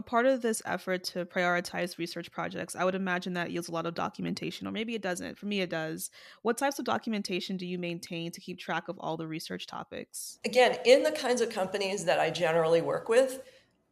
a 0.00 0.02
part 0.02 0.24
of 0.24 0.40
this 0.40 0.62
effort 0.64 1.04
to 1.04 1.26
prioritize 1.26 1.98
research 1.98 2.32
projects, 2.32 2.74
I 2.74 2.84
would 2.84 2.94
imagine 2.94 3.34
that 3.34 3.50
yields 3.50 3.68
a 3.68 3.72
lot 3.72 3.84
of 3.84 3.92
documentation, 3.92 4.66
or 4.66 4.70
maybe 4.70 4.94
it 4.94 5.02
doesn't. 5.02 5.36
For 5.36 5.44
me, 5.44 5.60
it 5.60 5.68
does. 5.68 6.10
What 6.40 6.56
types 6.56 6.78
of 6.78 6.86
documentation 6.86 7.58
do 7.58 7.66
you 7.66 7.78
maintain 7.78 8.32
to 8.32 8.40
keep 8.40 8.58
track 8.58 8.88
of 8.88 8.98
all 8.98 9.18
the 9.18 9.26
research 9.26 9.66
topics? 9.66 10.38
Again, 10.42 10.78
in 10.86 11.02
the 11.02 11.12
kinds 11.12 11.42
of 11.42 11.50
companies 11.50 12.06
that 12.06 12.18
I 12.18 12.30
generally 12.30 12.80
work 12.80 13.10
with, 13.10 13.42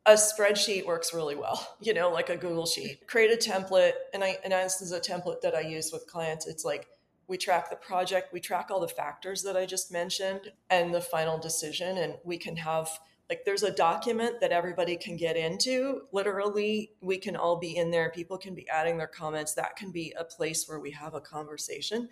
a 0.07 0.13
spreadsheet 0.13 0.87
works 0.87 1.13
really 1.13 1.37
well, 1.37 1.77
you 1.83 1.93
know, 1.93 2.09
like 2.09 2.31
a 2.31 2.39
Google 2.39 2.65
Sheet. 2.65 3.07
Create 3.07 3.31
a 3.31 3.51
template, 3.51 3.93
and 4.15 4.25
I 4.25 4.39
and 4.43 4.55
this 4.55 4.81
is 4.81 4.93
a 4.93 5.01
template 5.01 5.43
that 5.43 5.55
I 5.55 5.61
use 5.61 5.93
with 5.93 6.07
clients. 6.07 6.47
It's 6.47 6.65
like 6.65 6.87
we 7.27 7.37
track 7.37 7.69
the 7.69 7.77
project, 7.77 8.33
we 8.33 8.41
track 8.41 8.69
all 8.71 8.81
the 8.81 8.89
factors 8.89 9.43
that 9.43 9.59
I 9.59 9.67
just 9.67 9.93
mentioned, 9.93 10.53
and 10.71 10.95
the 10.95 11.03
final 11.03 11.39
decision, 11.39 11.99
and 11.99 12.15
we 12.25 12.39
can 12.39 12.57
have 12.57 12.89
like 13.29 13.45
there's 13.45 13.63
a 13.63 13.71
document 13.71 14.41
that 14.41 14.53
everybody 14.53 14.97
can 14.97 15.17
get 15.17 15.37
into. 15.37 16.03
Literally 16.13 16.93
we 17.01 17.19
can 17.19 17.37
all 17.37 17.57
be 17.57 17.77
in 17.77 17.91
there. 17.91 18.11
People 18.11 18.39
can 18.39 18.55
be 18.55 18.69
adding 18.69 18.97
their 18.97 19.07
comments. 19.07 19.55
That 19.55 19.77
can 19.77 19.91
be 19.93 20.15
a 20.19 20.25
place 20.25 20.67
where 20.67 20.81
we 20.81 20.91
have 20.93 21.15
a 21.15 21.21
conversation. 21.21 22.09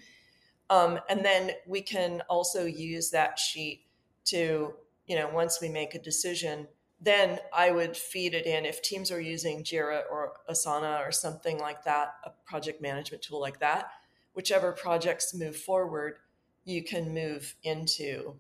Um, 0.69 0.99
and 1.09 1.25
then 1.25 1.53
we 1.67 1.81
can 1.81 2.23
also 2.29 2.65
use 2.65 3.11
that 3.11 3.39
sheet 3.39 3.87
to 4.27 4.75
you 5.07 5.17
know 5.17 5.31
once 5.33 5.61
we 5.61 5.69
make 5.69 5.95
a 5.95 6.03
decision 6.03 6.67
then 7.01 7.39
i 7.55 7.71
would 7.71 7.97
feed 7.97 8.35
it 8.35 8.47
in. 8.47 8.65
If 8.65 8.83
teams 8.83 9.11
are 9.13 9.21
using 9.21 9.63
jira 9.63 10.03
or 10.11 10.33
asana 10.51 11.07
or 11.07 11.13
something 11.13 11.59
like 11.59 11.85
that 11.85 12.15
a 12.25 12.31
project 12.45 12.83
management 12.83 13.23
tool 13.23 13.41
like 13.41 13.61
that 13.61 13.91
whichever 14.35 14.73
projects 14.73 15.35
move 15.35 15.57
forward 15.57 16.17
you 16.65 16.83
can 16.83 17.15
move 17.15 17.55
into 17.63 18.35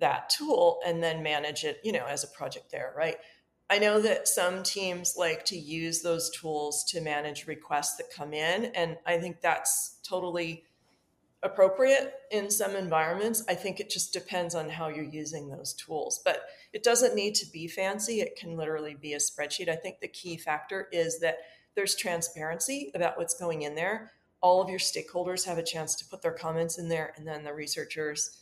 that 0.00 0.30
tool 0.30 0.80
and 0.86 1.02
then 1.02 1.22
manage 1.22 1.64
it, 1.64 1.80
you 1.82 1.92
know, 1.92 2.06
as 2.06 2.24
a 2.24 2.28
project 2.28 2.70
there, 2.70 2.92
right? 2.96 3.16
I 3.70 3.78
know 3.78 4.00
that 4.00 4.28
some 4.28 4.62
teams 4.62 5.14
like 5.16 5.44
to 5.46 5.56
use 5.56 6.00
those 6.00 6.30
tools 6.30 6.84
to 6.88 7.00
manage 7.02 7.46
requests 7.46 7.96
that 7.96 8.10
come 8.14 8.32
in, 8.32 8.66
and 8.74 8.96
I 9.04 9.18
think 9.18 9.40
that's 9.42 9.98
totally 10.02 10.64
appropriate 11.42 12.14
in 12.32 12.50
some 12.50 12.74
environments. 12.74 13.44
I 13.48 13.54
think 13.54 13.78
it 13.78 13.90
just 13.90 14.12
depends 14.12 14.54
on 14.54 14.70
how 14.70 14.88
you're 14.88 15.04
using 15.04 15.48
those 15.48 15.74
tools, 15.74 16.20
but 16.24 16.42
it 16.72 16.82
doesn't 16.82 17.14
need 17.14 17.34
to 17.36 17.46
be 17.52 17.68
fancy. 17.68 18.20
It 18.20 18.36
can 18.36 18.56
literally 18.56 18.94
be 18.94 19.12
a 19.12 19.18
spreadsheet. 19.18 19.68
I 19.68 19.76
think 19.76 20.00
the 20.00 20.08
key 20.08 20.36
factor 20.36 20.88
is 20.90 21.20
that 21.20 21.36
there's 21.74 21.94
transparency 21.94 22.90
about 22.94 23.18
what's 23.18 23.38
going 23.38 23.62
in 23.62 23.74
there. 23.74 24.12
All 24.40 24.62
of 24.62 24.70
your 24.70 24.78
stakeholders 24.78 25.44
have 25.44 25.58
a 25.58 25.62
chance 25.62 25.94
to 25.96 26.04
put 26.06 26.22
their 26.22 26.32
comments 26.32 26.78
in 26.78 26.88
there, 26.88 27.12
and 27.16 27.26
then 27.26 27.44
the 27.44 27.52
researchers 27.52 28.38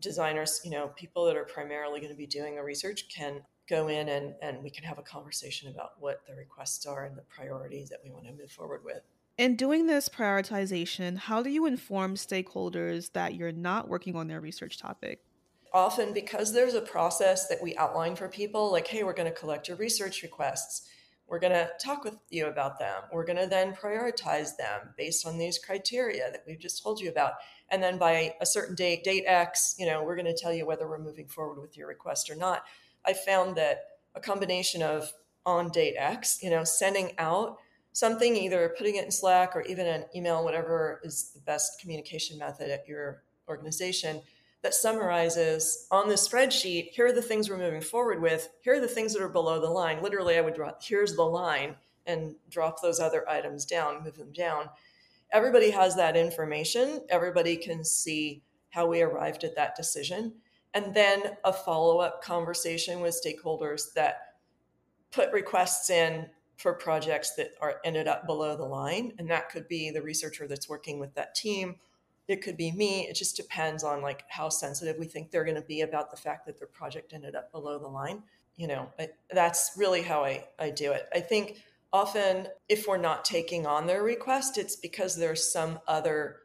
designers, 0.00 0.60
you 0.64 0.70
know, 0.70 0.88
people 0.96 1.24
that 1.26 1.36
are 1.36 1.44
primarily 1.44 2.00
going 2.00 2.12
to 2.12 2.16
be 2.16 2.26
doing 2.26 2.56
the 2.56 2.62
research 2.62 3.08
can 3.08 3.40
go 3.68 3.88
in 3.88 4.08
and, 4.08 4.34
and 4.40 4.62
we 4.62 4.70
can 4.70 4.84
have 4.84 4.98
a 4.98 5.02
conversation 5.02 5.70
about 5.70 5.92
what 5.98 6.22
the 6.26 6.34
requests 6.34 6.86
are 6.86 7.04
and 7.04 7.16
the 7.16 7.22
priorities 7.22 7.88
that 7.90 8.00
we 8.02 8.10
want 8.10 8.24
to 8.26 8.32
move 8.32 8.50
forward 8.50 8.82
with. 8.84 9.02
In 9.36 9.54
doing 9.54 9.86
this 9.86 10.08
prioritization, 10.08 11.16
how 11.16 11.42
do 11.42 11.50
you 11.50 11.66
inform 11.66 12.16
stakeholders 12.16 13.12
that 13.12 13.34
you're 13.34 13.52
not 13.52 13.88
working 13.88 14.16
on 14.16 14.26
their 14.26 14.40
research 14.40 14.78
topic? 14.78 15.20
Often, 15.72 16.14
because 16.14 16.52
there's 16.52 16.74
a 16.74 16.80
process 16.80 17.46
that 17.48 17.62
we 17.62 17.76
outline 17.76 18.16
for 18.16 18.28
people, 18.28 18.72
like, 18.72 18.88
hey, 18.88 19.04
we're 19.04 19.12
going 19.12 19.32
to 19.32 19.38
collect 19.38 19.68
your 19.68 19.76
research 19.76 20.22
requests. 20.22 20.88
We're 21.28 21.38
going 21.38 21.52
to 21.52 21.68
talk 21.78 22.04
with 22.04 22.16
you 22.30 22.46
about 22.46 22.78
them. 22.78 23.02
We're 23.12 23.26
going 23.26 23.38
to 23.38 23.46
then 23.46 23.74
prioritize 23.74 24.56
them 24.56 24.94
based 24.96 25.26
on 25.26 25.36
these 25.36 25.58
criteria 25.58 26.30
that 26.32 26.42
we've 26.46 26.58
just 26.58 26.82
told 26.82 27.00
you 27.00 27.10
about 27.10 27.34
and 27.70 27.82
then 27.82 27.98
by 27.98 28.34
a 28.40 28.46
certain 28.46 28.74
date 28.74 29.04
date 29.04 29.24
x 29.26 29.74
you 29.78 29.86
know 29.86 30.02
we're 30.02 30.16
going 30.16 30.26
to 30.26 30.36
tell 30.36 30.52
you 30.52 30.66
whether 30.66 30.88
we're 30.88 30.98
moving 30.98 31.26
forward 31.26 31.60
with 31.60 31.76
your 31.76 31.88
request 31.88 32.30
or 32.30 32.34
not. 32.34 32.64
I 33.04 33.12
found 33.12 33.56
that 33.56 33.84
a 34.14 34.20
combination 34.20 34.82
of 34.82 35.12
on 35.46 35.68
date 35.70 35.94
x 35.96 36.42
you 36.42 36.50
know 36.50 36.64
sending 36.64 37.12
out 37.18 37.58
something 37.92 38.36
either 38.36 38.74
putting 38.76 38.96
it 38.96 39.04
in 39.04 39.10
slack 39.10 39.56
or 39.56 39.62
even 39.62 39.86
an 39.86 40.04
email 40.14 40.44
whatever 40.44 41.00
is 41.04 41.30
the 41.34 41.40
best 41.40 41.80
communication 41.80 42.38
method 42.38 42.70
at 42.70 42.86
your 42.86 43.22
organization 43.48 44.20
that 44.62 44.74
summarizes 44.74 45.86
on 45.90 46.08
the 46.08 46.14
spreadsheet 46.14 46.90
here 46.90 47.06
are 47.06 47.12
the 47.12 47.22
things 47.22 47.48
we're 47.48 47.56
moving 47.56 47.80
forward 47.80 48.20
with 48.20 48.48
here 48.62 48.74
are 48.74 48.80
the 48.80 48.88
things 48.88 49.12
that 49.14 49.22
are 49.22 49.28
below 49.28 49.60
the 49.60 49.70
line. 49.70 50.02
Literally 50.02 50.36
i 50.36 50.40
would 50.40 50.54
draw, 50.54 50.72
here's 50.82 51.14
the 51.14 51.22
line 51.22 51.76
and 52.06 52.34
drop 52.50 52.82
those 52.82 53.00
other 53.00 53.28
items 53.28 53.64
down 53.64 54.02
move 54.04 54.16
them 54.16 54.32
down 54.32 54.68
everybody 55.32 55.70
has 55.70 55.96
that 55.96 56.16
information. 56.16 57.02
Everybody 57.08 57.56
can 57.56 57.84
see 57.84 58.42
how 58.70 58.86
we 58.86 59.02
arrived 59.02 59.44
at 59.44 59.56
that 59.56 59.76
decision. 59.76 60.34
And 60.74 60.94
then 60.94 61.22
a 61.44 61.52
follow 61.52 61.98
up 61.98 62.22
conversation 62.22 63.00
with 63.00 63.20
stakeholders 63.24 63.92
that 63.94 64.34
put 65.10 65.32
requests 65.32 65.90
in 65.90 66.26
for 66.56 66.74
projects 66.74 67.34
that 67.36 67.52
are 67.60 67.76
ended 67.84 68.08
up 68.08 68.26
below 68.26 68.56
the 68.56 68.64
line. 68.64 69.12
And 69.18 69.30
that 69.30 69.48
could 69.48 69.68
be 69.68 69.90
the 69.90 70.02
researcher 70.02 70.46
that's 70.46 70.68
working 70.68 70.98
with 70.98 71.14
that 71.14 71.34
team. 71.34 71.76
It 72.26 72.42
could 72.42 72.56
be 72.56 72.72
me. 72.72 73.06
It 73.06 73.14
just 73.14 73.36
depends 73.36 73.82
on 73.82 74.02
like 74.02 74.24
how 74.28 74.50
sensitive 74.50 74.98
we 74.98 75.06
think 75.06 75.30
they're 75.30 75.44
going 75.44 75.54
to 75.54 75.62
be 75.62 75.80
about 75.80 76.10
the 76.10 76.16
fact 76.16 76.46
that 76.46 76.58
their 76.58 76.68
project 76.68 77.14
ended 77.14 77.34
up 77.34 77.50
below 77.52 77.78
the 77.78 77.88
line. 77.88 78.22
You 78.56 78.66
know, 78.66 78.92
I, 78.98 79.08
that's 79.30 79.72
really 79.76 80.02
how 80.02 80.24
I, 80.24 80.44
I 80.58 80.70
do 80.70 80.92
it. 80.92 81.08
I 81.14 81.20
think 81.20 81.62
often 81.92 82.46
if 82.68 82.86
we're 82.86 82.96
not 82.96 83.24
taking 83.24 83.66
on 83.66 83.86
their 83.86 84.02
request 84.02 84.58
it's 84.58 84.76
because 84.76 85.16
there's 85.16 85.50
some 85.50 85.78
other 85.86 86.40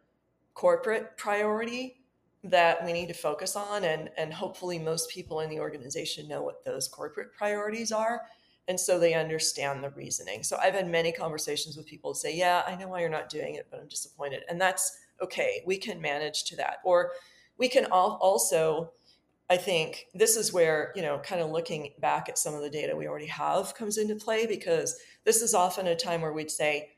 corporate 0.53 1.17
priority 1.17 2.01
that 2.43 2.83
we 2.85 2.93
need 2.93 3.07
to 3.07 3.13
focus 3.13 3.55
on 3.55 3.83
and 3.83 4.09
and 4.17 4.33
hopefully 4.33 4.79
most 4.79 5.09
people 5.09 5.39
in 5.39 5.49
the 5.49 5.59
organization 5.59 6.27
know 6.27 6.41
what 6.41 6.63
those 6.65 6.87
corporate 6.87 7.33
priorities 7.33 7.91
are 7.91 8.21
and 8.69 8.79
so 8.79 8.97
they 8.97 9.13
understand 9.13 9.83
the 9.83 9.89
reasoning. 9.91 10.41
So 10.43 10.57
i've 10.61 10.73
had 10.73 10.89
many 10.89 11.11
conversations 11.11 11.75
with 11.75 11.85
people 11.85 12.13
say 12.13 12.35
yeah 12.35 12.63
i 12.67 12.75
know 12.75 12.87
why 12.87 13.01
you're 13.01 13.09
not 13.09 13.29
doing 13.29 13.55
it 13.55 13.67
but 13.69 13.79
i'm 13.79 13.87
disappointed 13.87 14.43
and 14.49 14.59
that's 14.59 14.97
okay. 15.23 15.63
We 15.65 15.77
can 15.77 16.01
manage 16.01 16.43
to 16.45 16.55
that. 16.57 16.77
Or 16.83 17.11
we 17.57 17.67
can 17.67 17.85
also 17.85 18.91
I 19.53 19.57
think 19.57 20.07
this 20.15 20.35
is 20.35 20.51
where, 20.51 20.91
you 20.95 21.03
know, 21.03 21.19
kind 21.19 21.39
of 21.39 21.51
looking 21.51 21.93
back 21.99 22.27
at 22.27 22.39
some 22.39 22.55
of 22.55 22.63
the 22.63 22.71
data 22.71 22.95
we 22.95 23.07
already 23.07 23.27
have 23.27 23.75
comes 23.75 23.99
into 23.99 24.15
play 24.15 24.47
because 24.47 24.97
this 25.25 25.43
is 25.43 25.53
often 25.53 25.85
a 25.85 25.95
time 25.95 26.21
where 26.21 26.33
we'd 26.33 26.49
say, 26.49 26.89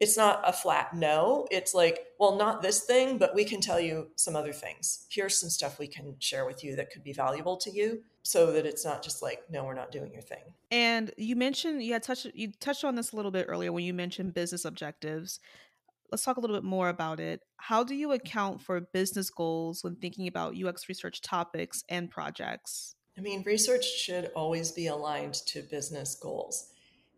it's 0.00 0.16
not 0.16 0.40
a 0.46 0.52
flat 0.54 0.94
no. 0.94 1.46
It's 1.50 1.74
like, 1.74 2.06
well, 2.18 2.36
not 2.36 2.62
this 2.62 2.84
thing, 2.84 3.18
but 3.18 3.34
we 3.34 3.44
can 3.44 3.60
tell 3.60 3.78
you 3.78 4.08
some 4.16 4.34
other 4.34 4.54
things. 4.54 5.04
Here's 5.10 5.36
some 5.38 5.50
stuff 5.50 5.78
we 5.78 5.88
can 5.88 6.16
share 6.20 6.46
with 6.46 6.64
you 6.64 6.74
that 6.76 6.90
could 6.90 7.04
be 7.04 7.12
valuable 7.12 7.58
to 7.58 7.70
you 7.70 8.02
so 8.22 8.50
that 8.52 8.64
it's 8.64 8.82
not 8.82 9.02
just 9.02 9.20
like, 9.20 9.42
no, 9.50 9.62
we're 9.64 9.74
not 9.74 9.92
doing 9.92 10.10
your 10.10 10.22
thing. 10.22 10.54
And 10.70 11.12
you 11.18 11.36
mentioned 11.36 11.82
you 11.82 11.92
had 11.92 12.02
touched 12.02 12.28
you 12.32 12.50
touched 12.60 12.82
on 12.82 12.94
this 12.94 13.12
a 13.12 13.16
little 13.16 13.30
bit 13.30 13.44
earlier 13.46 13.72
when 13.72 13.84
you 13.84 13.92
mentioned 13.92 14.32
business 14.32 14.64
objectives. 14.64 15.38
Let's 16.10 16.24
talk 16.24 16.36
a 16.36 16.40
little 16.40 16.56
bit 16.56 16.64
more 16.64 16.88
about 16.88 17.20
it. 17.20 17.42
How 17.56 17.84
do 17.84 17.94
you 17.94 18.08
mm-hmm. 18.08 18.16
account 18.16 18.62
for 18.62 18.80
business 18.80 19.30
goals 19.30 19.84
when 19.84 19.96
thinking 19.96 20.26
about 20.28 20.56
UX 20.56 20.88
research 20.88 21.20
topics 21.20 21.84
and 21.88 22.10
projects? 22.10 22.94
I 23.16 23.20
mean, 23.20 23.42
research 23.44 23.84
should 23.84 24.30
always 24.34 24.72
be 24.72 24.86
aligned 24.86 25.34
to 25.34 25.62
business 25.62 26.14
goals 26.14 26.70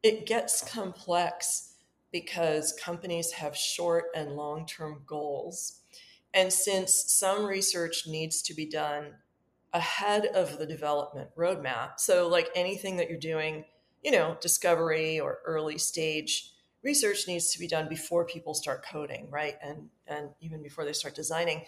it 0.03 0.27
gets 0.27 0.63
complex 0.63 1.75
because 2.11 2.73
companies 2.73 3.33
have 3.33 3.57
short 3.57 4.07
and 4.15 4.33
long 4.33 4.67
term 4.67 5.03
goals. 5.07 5.81
And 6.35 6.53
since 6.53 7.13
some 7.13 7.45
research 7.45 8.07
needs 8.07 8.43
to 8.43 8.55
be 8.55 8.67
done 8.67 9.15
ahead 9.73 10.27
of 10.27 10.59
the 10.59 10.67
development 10.67 11.31
roadmap, 11.37 11.99
so 11.99 12.29
like 12.29 12.51
anything 12.55 12.97
that 12.97 13.09
you're 13.09 13.19
doing 13.19 13.65
you 14.03 14.11
know, 14.11 14.37
discovery 14.41 15.21
or 15.21 15.39
early 15.47 15.79
stage 15.79 16.52
research 16.83 17.27
needs 17.29 17.53
to 17.53 17.59
be 17.59 17.69
done 17.69 17.89
before 17.89 18.25
people 18.25 18.55
start 18.55 18.85
coding, 18.85 19.29
right? 19.31 19.57
And 19.63 19.89
and 20.07 20.31
even 20.41 20.63
before 20.63 20.85
they 20.85 20.93
start 20.93 21.15
designing. 21.15 21.65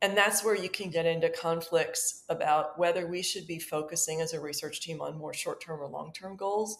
And 0.00 0.16
that's 0.16 0.44
where 0.44 0.56
you 0.56 0.68
can 0.68 0.90
get 0.90 1.06
into 1.06 1.28
conflicts 1.28 2.24
about 2.28 2.76
whether 2.76 3.06
we 3.06 3.22
should 3.22 3.46
be 3.46 3.60
focusing 3.60 4.20
as 4.20 4.32
a 4.32 4.40
research 4.40 4.80
team 4.80 5.00
on 5.00 5.16
more 5.16 5.32
short-term 5.32 5.80
or 5.80 5.86
long-term 5.86 6.34
goals. 6.34 6.76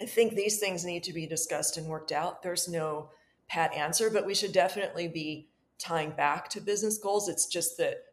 I 0.00 0.06
think 0.06 0.34
these 0.34 0.58
things 0.58 0.84
need 0.84 1.04
to 1.04 1.12
be 1.12 1.24
discussed 1.28 1.76
and 1.76 1.86
worked 1.86 2.10
out. 2.10 2.42
There's 2.42 2.66
no 2.66 3.10
pat 3.48 3.72
answer, 3.74 4.10
but 4.10 4.26
we 4.26 4.34
should 4.34 4.50
definitely 4.50 5.06
be 5.06 5.46
tying 5.78 6.10
back 6.10 6.48
to 6.50 6.60
business 6.60 6.98
goals. 6.98 7.28
It's 7.28 7.46
just 7.46 7.76
that 7.78 8.06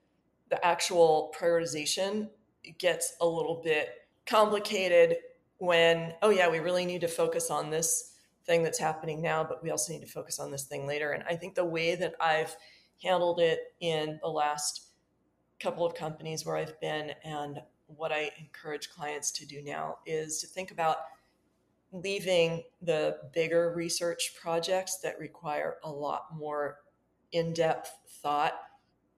the 0.49 0.63
actual 0.63 1.33
prioritization 1.35 2.29
gets 2.77 3.15
a 3.21 3.25
little 3.25 3.61
bit 3.63 3.89
complicated 4.27 5.17
when, 5.57 6.13
oh, 6.21 6.29
yeah, 6.29 6.49
we 6.49 6.59
really 6.59 6.85
need 6.85 7.01
to 7.01 7.07
focus 7.07 7.49
on 7.49 7.71
this 7.71 8.13
thing 8.49 8.63
that's 8.63 8.79
happening 8.79 9.21
now, 9.21 9.43
but 9.43 9.61
we 9.61 9.69
also 9.69 9.93
need 9.93 10.01
to 10.01 10.07
focus 10.07 10.39
on 10.39 10.49
this 10.49 10.63
thing 10.63 10.87
later. 10.87 11.11
And 11.11 11.23
I 11.29 11.35
think 11.35 11.53
the 11.53 11.63
way 11.63 11.93
that 11.93 12.15
I've 12.19 12.55
handled 13.03 13.39
it 13.39 13.59
in 13.79 14.19
the 14.23 14.27
last 14.27 14.87
couple 15.59 15.85
of 15.85 15.93
companies 15.93 16.47
where 16.47 16.57
I've 16.57 16.79
been 16.81 17.11
and 17.23 17.61
what 17.85 18.11
I 18.11 18.31
encourage 18.39 18.89
clients 18.89 19.29
to 19.33 19.45
do 19.45 19.61
now 19.61 19.99
is 20.03 20.39
to 20.39 20.47
think 20.47 20.71
about 20.71 20.97
leaving 21.91 22.63
the 22.81 23.17
bigger 23.35 23.71
research 23.75 24.33
projects 24.41 24.97
that 25.03 25.19
require 25.19 25.77
a 25.83 25.91
lot 25.91 26.35
more 26.35 26.77
in 27.31 27.53
depth 27.53 27.91
thought 28.23 28.59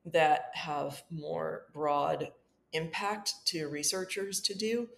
that 0.05 0.51
have 0.55 1.03
more 1.09 1.67
broad 1.73 2.31
impact 2.73 3.33
to 3.45 3.69
researchers 3.69 4.41
to 4.41 4.53
do 4.53 4.89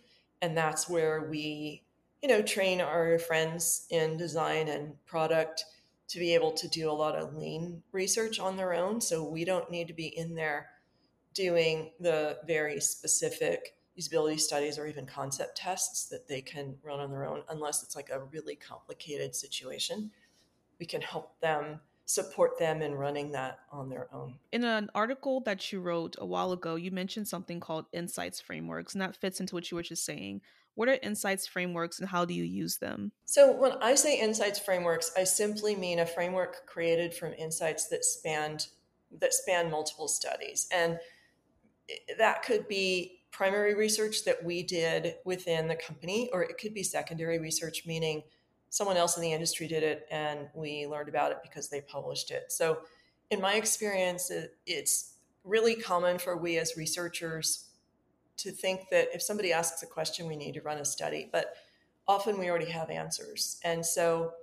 and 0.42 0.58
that's 0.58 0.88
where 0.90 1.28
we 1.30 1.84
you 2.24 2.30
know 2.30 2.42
train 2.42 2.82
our 2.82 3.20
friends 3.20 3.86
in 3.92 4.18
design 4.18 4.70
and 4.70 4.94
product 5.06 5.66
to 6.08 6.20
be 6.20 6.34
able 6.34 6.54
to 6.54 6.68
do 6.70 6.90
a 6.90 6.92
lot 6.92 7.16
of 7.16 7.36
lean 7.36 7.84
research 7.92 8.40
on 8.40 8.56
their 8.56 8.74
own 8.74 9.02
so 9.02 9.24
we 9.24 9.44
don't 9.44 9.70
need 9.70 9.88
to 9.88 9.94
be 9.94 10.18
in 10.18 10.34
there 10.34 10.70
doing 11.34 11.92
the 12.00 12.38
very 12.48 12.80
specific 12.80 13.76
usability 14.00 14.40
studies 14.40 14.80
or 14.80 14.88
even 14.88 15.06
concept 15.06 15.58
tests 15.58 16.06
that 16.06 16.28
they 16.28 16.42
can 16.42 16.76
run 16.82 17.00
on 17.00 17.12
their 17.12 17.26
own 17.26 17.44
unless 17.50 17.84
it's 17.84 17.96
like 17.96 18.10
a 18.10 18.24
really 18.32 18.56
complicated 18.56 19.36
situation 19.36 20.10
we 20.80 20.86
can 20.86 21.02
help 21.02 21.40
them 21.42 21.80
support 22.06 22.60
them 22.60 22.82
in 22.82 22.94
running 22.96 23.32
that 23.32 23.60
on 23.72 23.90
their 23.90 24.08
own. 24.14 24.36
In 24.52 24.66
an 24.66 24.90
article 24.94 25.40
that 25.42 25.72
you 25.72 25.80
wrote 25.80 26.16
a 26.20 26.26
while 26.26 26.52
ago, 26.52 26.76
you 26.76 26.92
mentioned 26.92 27.28
something 27.28 27.62
called 27.62 27.86
insights 27.94 28.42
frameworks, 28.42 28.94
and 28.94 29.02
that 29.02 29.16
fits 29.16 29.40
into 29.40 29.56
what 29.56 29.72
you 29.72 29.76
were 29.76 29.84
just 29.84 30.04
saying. 30.04 30.42
What 30.76 30.90
are 30.90 30.98
insights 31.04 31.46
frameworks 31.46 32.00
and 32.00 32.10
how 32.10 32.26
do 32.26 32.34
you 32.34 32.44
use 32.44 32.78
them? 32.78 33.12
So, 33.26 33.52
when 33.52 33.74
I 33.74 33.96
say 33.96 34.20
insights 34.20 34.60
frameworks, 34.60 35.12
I 35.18 35.24
simply 35.24 35.76
mean 35.76 36.00
a 36.00 36.06
framework 36.06 36.66
created 36.66 37.14
from 37.14 37.34
insights 37.34 37.88
that 37.90 38.04
spanned 38.04 38.68
that 39.20 39.34
span 39.34 39.70
multiple 39.70 40.08
studies. 40.08 40.68
And 40.74 40.98
that 42.18 42.44
could 42.44 42.68
be 42.68 43.20
primary 43.32 43.76
research 43.76 44.26
that 44.26 44.44
we 44.44 44.64
did 44.64 45.16
within 45.26 45.68
the 45.68 45.76
company, 45.76 46.30
or 46.34 46.44
it 46.44 46.58
could 46.58 46.74
be 46.74 46.84
secondary 46.84 47.40
research, 47.40 47.86
meaning 47.86 48.24
someone 48.70 48.98
else 48.98 49.16
in 49.18 49.22
the 49.22 49.32
industry 49.32 49.68
did 49.68 49.84
it 49.84 50.08
and 50.10 50.48
we 50.56 50.88
learned 50.88 51.10
about 51.10 51.32
it 51.32 51.38
because 51.44 51.70
they 51.70 51.82
published 51.82 52.32
it. 52.32 52.52
So, 52.52 52.80
in 53.30 53.42
my 53.42 53.56
experience, 53.56 54.32
it's 54.66 55.14
really 55.44 55.76
common 55.76 56.20
for 56.20 56.38
we 56.38 56.58
as 56.58 56.78
researchers 56.78 57.70
to 58.38 58.52
think 58.52 58.90
that 58.92 59.10
if 59.14 59.22
somebody 59.22 59.54
asks 59.54 59.84
a 59.84 59.88
question, 59.88 60.28
we 60.28 60.36
need 60.36 60.54
to 60.54 60.62
run 60.62 60.78
a 60.78 60.86
study, 60.86 61.30
but 61.32 61.54
often 62.08 62.40
we 62.40 62.50
already 62.50 62.72
have 62.72 62.90
answers. 62.90 63.60
And 63.64 63.86
so, 63.86 64.34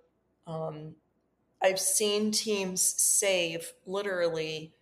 um, 0.46 0.94
I've 1.62 1.80
seen 1.80 2.30
teams 2.30 2.80
save 2.80 3.72
literally 3.84 4.72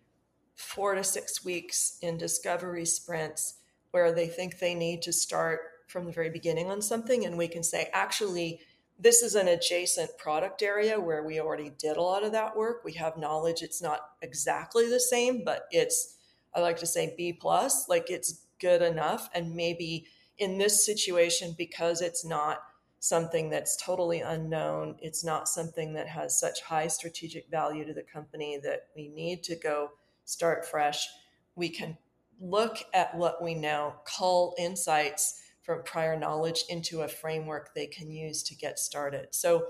four 0.55 0.95
to 0.95 1.03
six 1.03 1.43
weeks 1.43 1.97
in 2.01 2.17
discovery 2.17 2.85
sprints 2.85 3.55
where 3.91 4.13
they 4.13 4.27
think 4.27 4.59
they 4.59 4.75
need 4.75 5.01
to 5.01 5.13
start 5.13 5.61
from 5.87 6.05
the 6.05 6.11
very 6.11 6.29
beginning 6.29 6.69
on 6.69 6.81
something. 6.81 7.25
And 7.25 7.37
we 7.37 7.47
can 7.47 7.63
say, 7.63 7.89
actually, 7.91 8.61
this 8.97 9.21
is 9.23 9.35
an 9.35 9.47
adjacent 9.47 10.17
product 10.17 10.61
area 10.61 10.99
where 10.99 11.23
we 11.23 11.39
already 11.39 11.71
did 11.77 11.97
a 11.97 12.01
lot 12.01 12.23
of 12.23 12.33
that 12.33 12.55
work. 12.55 12.83
We 12.83 12.93
have 12.93 13.17
knowledge. 13.17 13.61
It's 13.61 13.81
not 13.81 14.01
exactly 14.21 14.89
the 14.89 14.99
same, 14.99 15.43
but 15.43 15.63
it's, 15.71 16.17
I 16.53 16.59
like 16.59 16.77
to 16.77 16.85
say 16.85 17.13
B 17.17 17.33
plus, 17.33 17.89
like 17.89 18.09
it's 18.09 18.41
good 18.59 18.81
enough. 18.81 19.29
And 19.33 19.55
maybe 19.55 20.05
in 20.37 20.57
this 20.57 20.85
situation, 20.85 21.55
because 21.57 22.01
it's 22.01 22.25
not 22.25 22.59
something 22.99 23.49
that's 23.49 23.77
totally 23.77 24.21
unknown, 24.21 24.97
it's 25.01 25.23
not 25.23 25.47
something 25.47 25.93
that 25.93 26.07
has 26.07 26.39
such 26.39 26.61
high 26.61 26.87
strategic 26.87 27.49
value 27.49 27.85
to 27.85 27.93
the 27.93 28.03
company 28.03 28.59
that 28.63 28.87
we 28.95 29.07
need 29.07 29.43
to 29.43 29.55
go 29.55 29.91
start 30.25 30.65
fresh. 30.65 31.07
We 31.55 31.69
can 31.69 31.97
look 32.39 32.77
at 32.93 33.15
what 33.15 33.43
we 33.43 33.55
know, 33.55 33.95
cull 34.05 34.55
insights 34.57 35.41
from 35.61 35.83
prior 35.83 36.17
knowledge 36.17 36.63
into 36.69 37.01
a 37.01 37.07
framework 37.07 37.73
they 37.73 37.87
can 37.87 38.11
use 38.11 38.43
to 38.43 38.55
get 38.55 38.79
started. 38.79 39.27
So, 39.31 39.67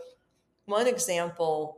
one 0.65 0.87
example, 0.87 1.77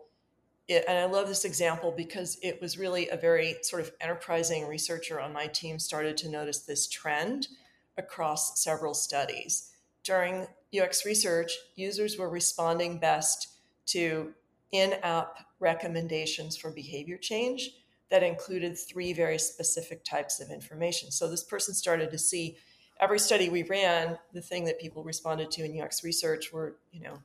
and 0.69 0.97
I 0.97 1.05
love 1.05 1.27
this 1.27 1.45
example 1.45 1.93
because 1.95 2.37
it 2.41 2.61
was 2.61 2.77
really 2.77 3.09
a 3.09 3.17
very 3.17 3.57
sort 3.61 3.81
of 3.81 3.91
enterprising 3.99 4.67
researcher 4.67 5.19
on 5.19 5.33
my 5.33 5.47
team 5.47 5.79
started 5.79 6.17
to 6.17 6.29
notice 6.29 6.59
this 6.59 6.87
trend 6.87 7.47
across 7.97 8.63
several 8.63 8.93
studies. 8.93 9.71
During 10.03 10.47
UX 10.77 11.05
research, 11.05 11.51
users 11.75 12.17
were 12.17 12.29
responding 12.29 12.99
best 12.99 13.47
to 13.87 14.33
in 14.71 14.93
app 15.03 15.45
recommendations 15.59 16.55
for 16.55 16.71
behavior 16.71 17.17
change 17.17 17.71
that 18.09 18.23
included 18.23 18.77
three 18.77 19.13
very 19.13 19.37
specific 19.37 20.03
types 20.03 20.39
of 20.39 20.49
information. 20.49 21.11
So, 21.11 21.29
this 21.29 21.43
person 21.43 21.73
started 21.73 22.11
to 22.11 22.17
see 22.17 22.57
every 22.99 23.19
study 23.19 23.49
we 23.49 23.63
ran, 23.63 24.17
the 24.33 24.41
thing 24.41 24.65
that 24.65 24.79
people 24.79 25.03
responded 25.03 25.51
to 25.51 25.63
in 25.63 25.81
UX 25.81 26.03
research 26.03 26.53
were, 26.53 26.77
you 26.91 27.01
know, 27.01 27.19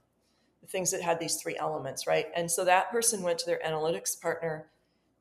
the 0.60 0.66
things 0.66 0.90
that 0.90 1.02
had 1.02 1.20
these 1.20 1.36
three 1.36 1.56
elements, 1.56 2.06
right? 2.06 2.26
And 2.34 2.50
so 2.50 2.64
that 2.64 2.90
person 2.90 3.22
went 3.22 3.38
to 3.40 3.46
their 3.46 3.60
analytics 3.64 4.20
partner, 4.20 4.68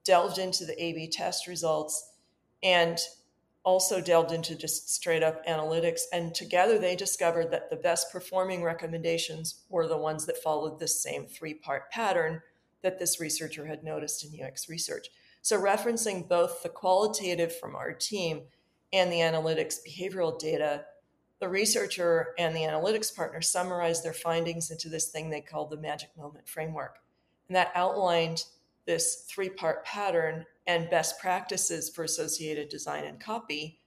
delved 0.04 0.38
into 0.38 0.66
the 0.66 0.82
A 0.82 0.94
B 0.94 1.08
test 1.08 1.48
results, 1.48 2.12
and 2.64 3.00
also 3.64 4.00
delved 4.00 4.32
into 4.32 4.56
just 4.56 4.94
straight 4.94 5.24
up 5.24 5.46
analytics. 5.48 6.02
And 6.14 6.34
together 6.34 6.78
they 6.78 6.96
discovered 6.96 7.52
that 7.52 7.70
the 7.70 7.76
best 7.76 8.12
performing 8.12 8.64
recommendations 8.64 9.64
were 9.70 9.88
the 9.88 9.98
ones 9.98 10.26
that 10.28 10.38
followed 10.38 10.80
this 10.80 11.02
same 11.02 11.26
three 11.26 11.56
part 11.56 11.92
pattern 11.92 12.42
that 12.84 13.00
this 13.00 13.20
researcher 13.20 13.66
had 13.66 13.84
noticed 13.84 14.24
in 14.24 14.40
UX 14.40 14.70
research. 14.70 15.08
So, 15.42 15.60
referencing 15.60 16.28
both 16.28 16.64
the 16.64 16.70
qualitative 16.70 17.56
from 17.58 17.76
our 17.76 17.92
team 17.92 18.44
and 18.94 19.12
the 19.12 19.18
analytics 19.18 19.76
behavioral 19.86 20.40
data, 20.40 20.86
the 21.46 21.52
researcher 21.52 22.34
and 22.40 22.56
the 22.56 22.62
analytics 22.62 23.16
partner 23.16 23.40
summarized 23.40 24.04
their 24.04 24.14
findings 24.14 24.72
into 24.72 24.90
this 24.90 25.10
thing 25.10 25.30
they 25.30 25.42
called 25.42 25.70
the 25.70 25.78
magic 25.78 26.10
moment 26.18 26.50
framework. 26.50 26.98
And 27.48 27.56
that 27.56 27.72
outlined 27.76 28.46
this 28.88 29.28
three 29.30 29.50
part 29.50 29.86
pattern 29.86 30.48
and 30.66 30.90
best 30.90 31.20
practices 31.20 31.88
for 31.88 32.04
associated 32.04 32.70
design 32.70 33.04
and 33.04 33.20
copy 33.20 33.80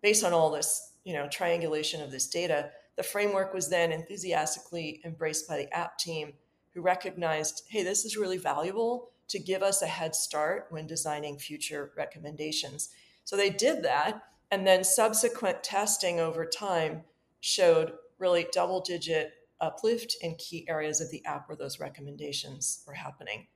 based 0.00 0.22
on 0.22 0.32
all 0.32 0.52
this 0.52 0.92
you 1.02 1.12
know 1.12 1.26
triangulation 1.28 2.00
of 2.00 2.12
this 2.12 2.28
data 2.28 2.70
the 2.94 3.02
framework 3.02 3.52
was 3.52 3.68
then 3.68 3.90
enthusiastically 3.90 5.00
embraced 5.04 5.48
by 5.48 5.56
the 5.56 5.72
app 5.76 5.98
team 5.98 6.34
who 6.72 6.80
recognized 6.80 7.62
hey 7.68 7.82
this 7.82 8.04
is 8.04 8.16
really 8.16 8.38
valuable 8.38 9.10
to 9.26 9.40
give 9.40 9.62
us 9.62 9.82
a 9.82 9.86
head 9.86 10.14
start 10.14 10.66
when 10.70 10.86
designing 10.86 11.36
future 11.36 11.90
recommendations 11.96 12.90
so 13.26 13.36
they 13.36 13.50
did 13.50 13.82
that. 13.82 14.22
And 14.50 14.66
then 14.66 14.84
subsequent 14.84 15.62
testing 15.62 16.20
over 16.20 16.46
time 16.46 17.02
showed 17.40 17.92
really 18.18 18.46
double 18.52 18.80
digit 18.80 19.32
uplift 19.60 20.16
in 20.20 20.34
key 20.36 20.66
areas 20.68 21.00
of 21.00 21.10
the 21.10 21.24
app 21.24 21.48
where 21.48 21.56
those 21.56 21.80
recommendations 21.80 22.82
were 22.86 22.94
happening. 22.94 23.46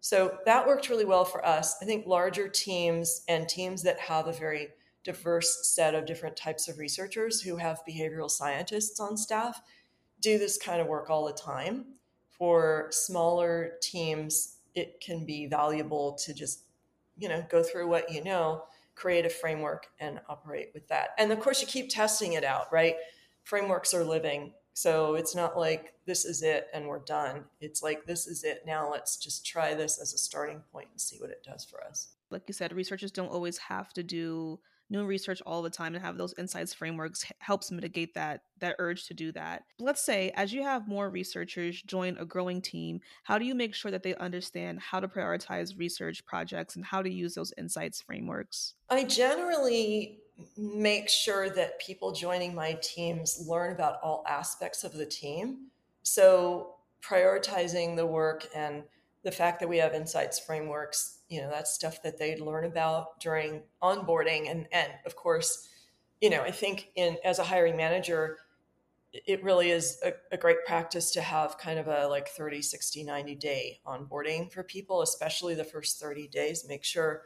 So 0.00 0.38
that 0.46 0.66
worked 0.66 0.88
really 0.88 1.04
well 1.04 1.24
for 1.24 1.44
us. 1.46 1.76
I 1.80 1.84
think 1.84 2.06
larger 2.06 2.48
teams 2.48 3.22
and 3.28 3.48
teams 3.48 3.82
that 3.84 3.98
have 4.00 4.26
a 4.26 4.32
very 4.32 4.68
diverse 5.04 5.68
set 5.68 5.94
of 5.94 6.06
different 6.06 6.36
types 6.36 6.68
of 6.68 6.78
researchers 6.78 7.40
who 7.40 7.56
have 7.56 7.82
behavioral 7.88 8.30
scientists 8.30 9.00
on 9.00 9.16
staff 9.16 9.60
do 10.20 10.38
this 10.38 10.58
kind 10.58 10.80
of 10.80 10.86
work 10.86 11.10
all 11.10 11.26
the 11.26 11.32
time. 11.32 11.84
For 12.30 12.88
smaller 12.90 13.74
teams, 13.80 14.56
it 14.74 15.00
can 15.00 15.24
be 15.24 15.46
valuable 15.46 16.14
to 16.24 16.34
just, 16.34 16.64
you 17.16 17.28
know, 17.28 17.44
go 17.48 17.62
through 17.62 17.88
what 17.88 18.10
you 18.10 18.24
know 18.24 18.64
create 18.94 19.26
a 19.26 19.30
framework 19.30 19.86
and 20.00 20.20
operate 20.28 20.70
with 20.74 20.86
that. 20.88 21.10
And 21.18 21.32
of 21.32 21.40
course, 21.40 21.60
you 21.60 21.66
keep 21.66 21.88
testing 21.88 22.34
it 22.34 22.44
out, 22.44 22.72
right? 22.72 22.96
Frameworks 23.44 23.94
are 23.94 24.04
living 24.04 24.52
So 24.74 25.14
it's 25.14 25.34
not 25.34 25.58
like 25.58 25.94
this 26.06 26.24
is 26.24 26.42
it 26.42 26.68
and 26.72 26.86
we're 26.86 27.00
done. 27.00 27.44
It's 27.60 27.82
like 27.82 28.06
this 28.06 28.26
is 28.26 28.44
it. 28.44 28.62
Now 28.66 28.90
let's 28.90 29.16
just 29.16 29.46
try 29.46 29.74
this 29.74 29.98
as 29.98 30.14
a 30.14 30.18
starting 30.18 30.62
point 30.72 30.88
and 30.90 31.00
see 31.00 31.18
what 31.18 31.30
it 31.30 31.44
does 31.44 31.64
for 31.64 31.82
us. 31.84 32.08
Like 32.30 32.44
you 32.46 32.54
said, 32.54 32.72
researchers 32.72 33.10
don't 33.10 33.30
always 33.30 33.58
have 33.58 33.92
to 33.94 34.02
do 34.02 34.60
new 34.92 35.04
research 35.04 35.42
all 35.44 35.62
the 35.62 35.70
time 35.70 35.94
and 35.94 36.04
have 36.04 36.16
those 36.16 36.34
insights 36.38 36.72
frameworks 36.72 37.24
helps 37.38 37.72
mitigate 37.72 38.14
that 38.14 38.42
that 38.60 38.76
urge 38.78 39.06
to 39.06 39.14
do 39.14 39.32
that. 39.32 39.64
Let's 39.80 40.04
say 40.04 40.30
as 40.36 40.52
you 40.52 40.62
have 40.62 40.86
more 40.86 41.10
researchers 41.10 41.82
join 41.82 42.16
a 42.18 42.24
growing 42.24 42.60
team, 42.60 43.00
how 43.24 43.38
do 43.38 43.44
you 43.44 43.54
make 43.54 43.74
sure 43.74 43.90
that 43.90 44.04
they 44.04 44.14
understand 44.16 44.78
how 44.78 45.00
to 45.00 45.08
prioritize 45.08 45.76
research 45.76 46.24
projects 46.24 46.76
and 46.76 46.84
how 46.84 47.02
to 47.02 47.10
use 47.10 47.34
those 47.34 47.52
insights 47.58 48.00
frameworks? 48.00 48.74
I 48.88 49.04
generally 49.04 50.20
make 50.56 51.08
sure 51.08 51.50
that 51.50 51.80
people 51.80 52.12
joining 52.12 52.54
my 52.54 52.78
teams 52.82 53.44
learn 53.48 53.72
about 53.72 53.98
all 54.02 54.24
aspects 54.28 54.84
of 54.84 54.92
the 54.92 55.06
team. 55.06 55.68
So, 56.02 56.74
prioritizing 57.02 57.96
the 57.96 58.06
work 58.06 58.46
and 58.54 58.84
the 59.24 59.32
fact 59.32 59.60
that 59.60 59.68
we 59.68 59.78
have 59.78 59.94
insights 59.94 60.38
frameworks, 60.38 61.18
you 61.32 61.40
know, 61.40 61.48
that's 61.50 61.72
stuff 61.72 62.02
that 62.02 62.18
they'd 62.18 62.40
learn 62.40 62.66
about 62.66 63.18
during 63.18 63.62
onboarding. 63.82 64.50
And, 64.50 64.66
and 64.70 64.92
of 65.06 65.16
course, 65.16 65.66
you 66.20 66.28
know, 66.28 66.42
I 66.42 66.50
think 66.50 66.90
in 66.94 67.16
as 67.24 67.38
a 67.38 67.42
hiring 67.44 67.74
manager, 67.74 68.36
it 69.12 69.42
really 69.42 69.70
is 69.70 69.98
a, 70.04 70.12
a, 70.30 70.36
great 70.36 70.58
practice 70.66 71.10
to 71.12 71.22
have 71.22 71.58
kind 71.58 71.78
of 71.78 71.88
a 71.88 72.06
like 72.06 72.28
30, 72.28 72.60
60, 72.60 73.04
90 73.04 73.34
day 73.34 73.80
onboarding 73.86 74.52
for 74.52 74.62
people, 74.62 75.00
especially 75.02 75.54
the 75.54 75.64
first 75.64 76.00
30 76.00 76.28
days. 76.28 76.66
Make 76.68 76.84
sure 76.84 77.22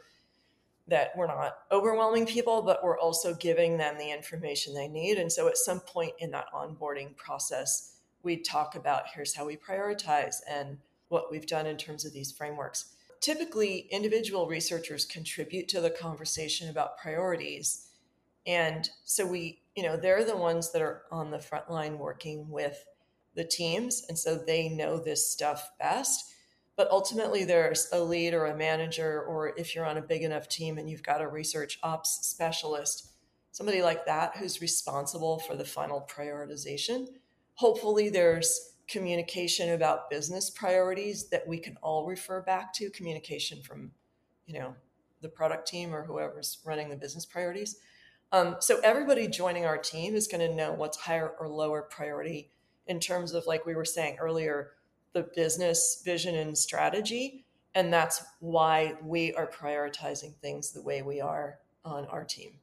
that 0.89 1.11
we're 1.17 1.27
not 1.27 1.59
overwhelming 1.73 2.27
people, 2.27 2.63
but 2.63 2.83
we're 2.85 2.99
also 2.99 3.35
giving 3.35 3.77
them 3.77 3.99
the 3.99 4.13
information 4.13 4.73
they 4.73 4.89
need. 4.89 5.19
And 5.19 5.31
so 5.31 5.49
at 5.49 5.57
some 5.57 5.81
point 5.81 6.13
in 6.19 6.31
that 6.31 6.47
onboarding 6.55 7.17
process, 7.17 7.99
we 8.23 8.37
talk 8.37 8.77
about 8.77 9.03
here's 9.13 9.35
how 9.35 9.47
we 9.47 9.57
prioritize 9.57 10.37
and 10.49 10.79
what 11.09 11.31
we've 11.31 11.47
done 11.47 11.67
in 11.67 11.77
terms 11.77 12.05
of 12.05 12.13
these 12.13 12.31
frameworks. 12.31 12.96
Typically, 13.21 13.89
individual 13.91 14.47
researchers 14.47 15.05
contribute 15.05 15.69
to 15.69 15.81
the 15.81 15.91
conversation 15.91 16.69
about 16.69 16.99
priorities. 16.99 17.89
And 18.47 18.89
so 19.05 19.27
we, 19.27 19.63
you 19.75 19.83
know, 19.83 19.97
they're 19.97 20.25
the 20.25 20.37
ones 20.37 20.73
that 20.73 20.83
are 20.83 21.03
on 21.11 21.31
the 21.31 21.41
front 21.41 21.71
line 21.71 21.99
working 21.99 22.49
with 22.49 22.85
the 23.35 23.45
teams. 23.45 24.05
And 24.09 24.19
so 24.19 24.37
they 24.37 24.69
know 24.69 24.99
this 24.99 25.31
stuff 25.31 25.71
best 25.79 26.33
but 26.77 26.91
ultimately 26.91 27.45
there's 27.45 27.89
a 27.93 28.01
lead 28.01 28.35
or 28.35 28.47
a 28.47 28.57
manager 28.57 29.23
or 29.23 29.55
if 29.57 29.75
you're 29.75 29.87
on 29.87 29.97
a 29.97 30.03
big 30.03 30.23
enough 30.23 30.49
team 30.49 30.79
and 30.79 30.89
you've 30.89 31.03
got 31.03 31.23
a 31.23 31.29
research 31.29 31.79
ops 31.83 32.27
specialist 32.27 33.13
somebody 33.51 33.83
like 33.83 34.05
that 34.07 34.37
who's 34.37 34.61
responsible 34.61 35.39
for 35.41 35.57
the 35.57 35.65
final 35.65 36.07
prioritization 36.15 37.07
hopefully 37.55 38.09
there's 38.11 38.76
communication 38.89 39.73
about 39.73 40.11
business 40.11 40.51
priorities 40.51 41.29
that 41.29 41.47
we 41.47 41.59
can 41.59 41.77
all 41.83 42.07
refer 42.07 42.41
back 42.43 42.73
to 42.73 42.91
communication 42.91 43.63
from 43.63 43.91
you 44.47 44.59
know 44.59 44.75
the 45.23 45.29
product 45.29 45.67
team 45.67 45.95
or 45.95 46.05
whoever's 46.05 46.59
running 46.65 46.89
the 46.89 46.97
business 46.97 47.27
priorities 47.27 47.77
um, 48.33 48.57
so 48.61 48.81
everybody 48.83 49.29
joining 49.29 49.65
our 49.65 49.79
team 49.79 50.15
is 50.15 50.27
going 50.27 50.49
to 50.49 50.55
know 50.55 50.73
what's 50.73 50.97
higher 50.97 51.35
or 51.39 51.49
lower 51.49 51.83
priority 51.83 52.51
in 52.87 53.01
terms 53.01 53.33
of 53.33 53.47
like 53.47 53.67
we 53.67 53.75
were 53.75 53.85
saying 53.85 54.17
earlier 54.21 54.73
the 55.13 55.29
business 55.35 56.03
vision 56.05 56.35
and 56.35 56.57
strategy. 56.57 57.47
And 57.75 57.93
that's 57.93 58.23
why 58.41 58.95
we 59.03 59.33
are 59.35 59.47
prioritizing 59.47 60.35
things 60.37 60.73
the 60.73 60.83
way 60.83 61.03
we 61.03 61.21
are 61.21 61.59
on 61.85 62.07
our 62.07 62.25
team. 62.25 62.59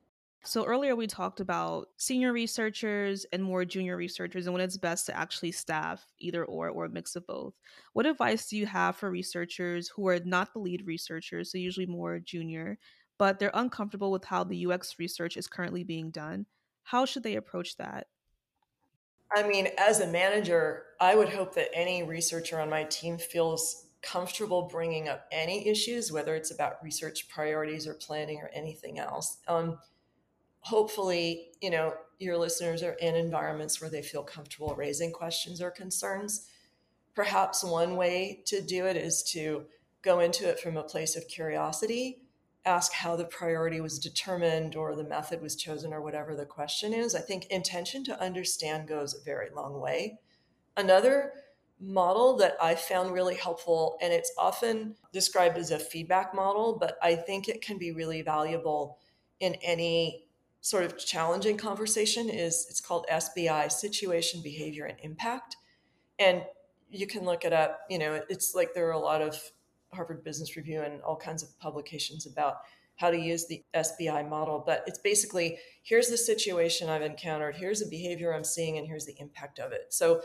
So 0.46 0.66
earlier 0.66 0.94
we 0.94 1.08
talked 1.08 1.40
about 1.40 1.88
senior 1.96 2.34
researchers 2.34 3.26
and 3.32 3.42
more 3.42 3.64
junior 3.64 3.96
researchers 3.96 4.46
and 4.46 4.54
when 4.54 4.62
it's 4.62 4.76
best 4.76 5.06
to 5.06 5.18
actually 5.18 5.54
staff 5.54 6.06
either 6.20 6.44
or 6.44 6.70
or 6.70 6.86
a 6.86 6.90
mix 6.90 7.16
of 7.16 7.26
both. 7.26 7.54
What 7.94 8.06
advice 8.06 8.50
do 8.50 8.58
you 8.58 8.66
have 8.66 8.98
for 8.98 9.10
researchers 9.10 9.88
who 9.88 10.06
are 10.10 10.20
not 10.26 10.52
the 10.52 10.60
lead 10.60 10.86
researchers, 10.86 11.52
so 11.52 11.58
usually 11.58 11.86
more 11.86 12.20
junior, 12.20 12.78
but 13.18 13.40
they're 13.40 13.52
uncomfortable 13.54 14.12
with 14.12 14.26
how 14.26 14.44
the 14.44 14.68
UX 14.68 15.00
research 15.00 15.38
is 15.38 15.48
currently 15.48 15.86
being 15.86 16.12
done? 16.12 16.46
How 16.84 17.06
should 17.06 17.24
they 17.24 17.36
approach 17.36 17.78
that? 17.78 18.08
I 19.34 19.48
mean, 19.48 19.70
as 19.78 20.02
a 20.02 20.08
manager, 20.08 20.84
I 21.00 21.16
would 21.16 21.30
hope 21.30 21.56
that 21.56 21.70
any 21.74 22.04
researcher 22.04 22.60
on 22.60 22.70
my 22.70 22.84
team 22.84 23.18
feels 23.18 23.88
comfortable 24.02 24.64
bringing 24.64 25.08
up 25.08 25.26
any 25.32 25.66
issues, 25.68 26.12
whether 26.12 26.36
it's 26.36 26.52
about 26.52 26.84
research 26.84 27.30
priorities 27.30 27.88
or 27.88 27.94
planning 27.94 28.40
or 28.40 28.52
anything 28.54 29.00
else. 29.00 29.38
Um, 29.48 29.80
hopefully, 30.64 31.52
you 31.62 31.70
know, 31.70 31.94
your 32.20 32.38
listeners 32.38 32.84
are 32.84 32.94
in 32.94 33.16
environments 33.16 33.80
where 33.80 33.90
they 33.90 34.02
feel 34.02 34.24
comfortable 34.24 34.76
raising 34.76 35.12
questions 35.12 35.62
or 35.62 35.72
concerns. 35.72 36.48
Perhaps 37.16 37.64
one 37.64 37.96
way 37.96 38.42
to 38.46 38.62
do 38.62 38.86
it 38.86 38.98
is 38.98 39.24
to 39.24 39.66
go 40.02 40.20
into 40.20 40.50
it 40.50 40.60
from 40.60 40.78
a 40.78 40.84
place 40.84 41.16
of 41.16 41.28
curiosity 41.28 42.24
ask 42.66 42.94
how 42.94 43.16
the 43.16 43.26
priority 43.26 43.82
was 43.82 44.00
determined 44.00 44.76
or 44.76 44.96
the 44.96 45.04
method 45.04 45.42
was 45.42 45.56
chosen 45.56 45.94
or 45.94 46.02
whatever 46.02 46.36
the 46.36 46.46
question 46.46 46.94
is. 46.94 47.16
I 47.16 47.20
think 47.20 47.46
intention 47.48 48.04
to 48.06 48.22
understand 48.22 48.88
goes 48.88 49.14
a 49.14 49.24
very 49.24 49.50
long 49.54 49.80
way. 49.80 50.20
Another 50.78 51.34
model 51.80 52.38
that 52.38 52.56
I 52.62 52.76
found 52.76 53.12
really 53.12 53.36
helpful, 53.36 53.98
and 54.02 54.14
it's 54.14 54.32
often 54.38 54.96
described 55.12 55.58
as 55.58 55.72
a 55.72 55.80
feedback 55.80 56.34
model, 56.34 56.78
but 56.80 56.98
I 57.02 57.16
think 57.16 57.50
it 57.50 57.62
can 57.62 57.78
be 57.78 57.92
really 57.92 58.22
valuable 58.22 58.98
in 59.40 59.56
any 59.56 60.26
sort 60.64 60.84
of 60.84 60.98
challenging 60.98 61.58
conversation 61.58 62.28
is 62.30 62.66
it's 62.70 62.82
called 62.82 63.06
SBI 63.12 63.72
situation 63.72 64.42
behavior 64.42 64.86
and 64.86 64.98
impact 65.04 65.58
and 66.18 66.44
you 66.90 67.06
can 67.06 67.24
look 67.24 67.46
it 67.46 67.54
up 67.54 67.82
you 67.90 68.00
know 68.00 68.20
it's 68.30 68.56
like 68.56 68.74
there 68.74 68.88
are 68.88 68.94
a 68.94 69.00
lot 69.00 69.22
of 69.22 69.40
Harvard 69.94 70.24
Business 70.24 70.56
Review 70.56 70.82
and 70.82 71.02
all 71.02 71.16
kinds 71.16 71.44
of 71.44 71.58
publications 71.60 72.26
about 72.26 72.58
how 72.96 73.10
to 73.10 73.18
use 73.18 73.48
the 73.48 73.64
SBI 73.74 74.28
model. 74.30 74.64
But 74.66 74.84
it's 74.88 75.00
basically 75.00 75.58
here's 75.84 76.10
the 76.10 76.18
situation 76.18 76.90
I've 76.90 77.02
encountered, 77.02 77.56
here's 77.56 77.80
the 77.80 77.90
behavior 77.90 78.34
I'm 78.34 78.44
seeing, 78.44 78.78
and 78.78 78.88
here's 78.88 79.06
the 79.06 79.20
impact 79.20 79.60
of 79.60 79.72
it. 79.72 79.88
So 79.90 80.22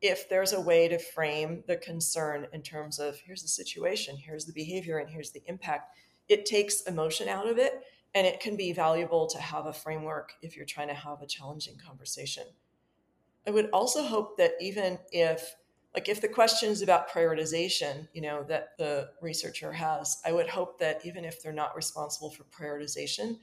if 0.00 0.28
there's 0.28 0.52
a 0.52 0.60
way 0.60 0.88
to 0.88 0.98
frame 0.98 1.64
the 1.66 1.76
concern 1.76 2.46
in 2.52 2.62
terms 2.62 2.98
of 2.98 3.18
here's 3.24 3.42
the 3.42 3.48
situation, 3.48 4.16
here's 4.16 4.44
the 4.44 4.52
behavior, 4.52 4.98
and 4.98 5.10
here's 5.10 5.30
the 5.30 5.42
impact, 5.46 5.96
it 6.28 6.46
takes 6.46 6.82
emotion 6.82 7.28
out 7.28 7.48
of 7.48 7.58
it. 7.58 7.82
And 8.14 8.26
it 8.26 8.40
can 8.40 8.56
be 8.56 8.72
valuable 8.72 9.26
to 9.28 9.38
have 9.38 9.66
a 9.66 9.72
framework 9.72 10.32
if 10.42 10.56
you're 10.56 10.66
trying 10.66 10.88
to 10.88 10.94
have 10.94 11.22
a 11.22 11.26
challenging 11.26 11.76
conversation. 11.76 12.44
I 13.46 13.50
would 13.50 13.70
also 13.70 14.02
hope 14.02 14.36
that 14.38 14.52
even 14.60 14.98
if 15.12 15.54
like 15.94 16.08
if 16.08 16.20
the 16.20 16.28
question 16.28 16.70
is 16.70 16.82
about 16.82 17.10
prioritization 17.10 18.06
you 18.12 18.20
know 18.20 18.44
that 18.44 18.76
the 18.78 19.08
researcher 19.20 19.72
has 19.72 20.20
i 20.24 20.32
would 20.32 20.46
hope 20.46 20.78
that 20.78 21.00
even 21.04 21.24
if 21.24 21.42
they're 21.42 21.52
not 21.52 21.74
responsible 21.74 22.30
for 22.30 22.44
prioritization 22.44 23.38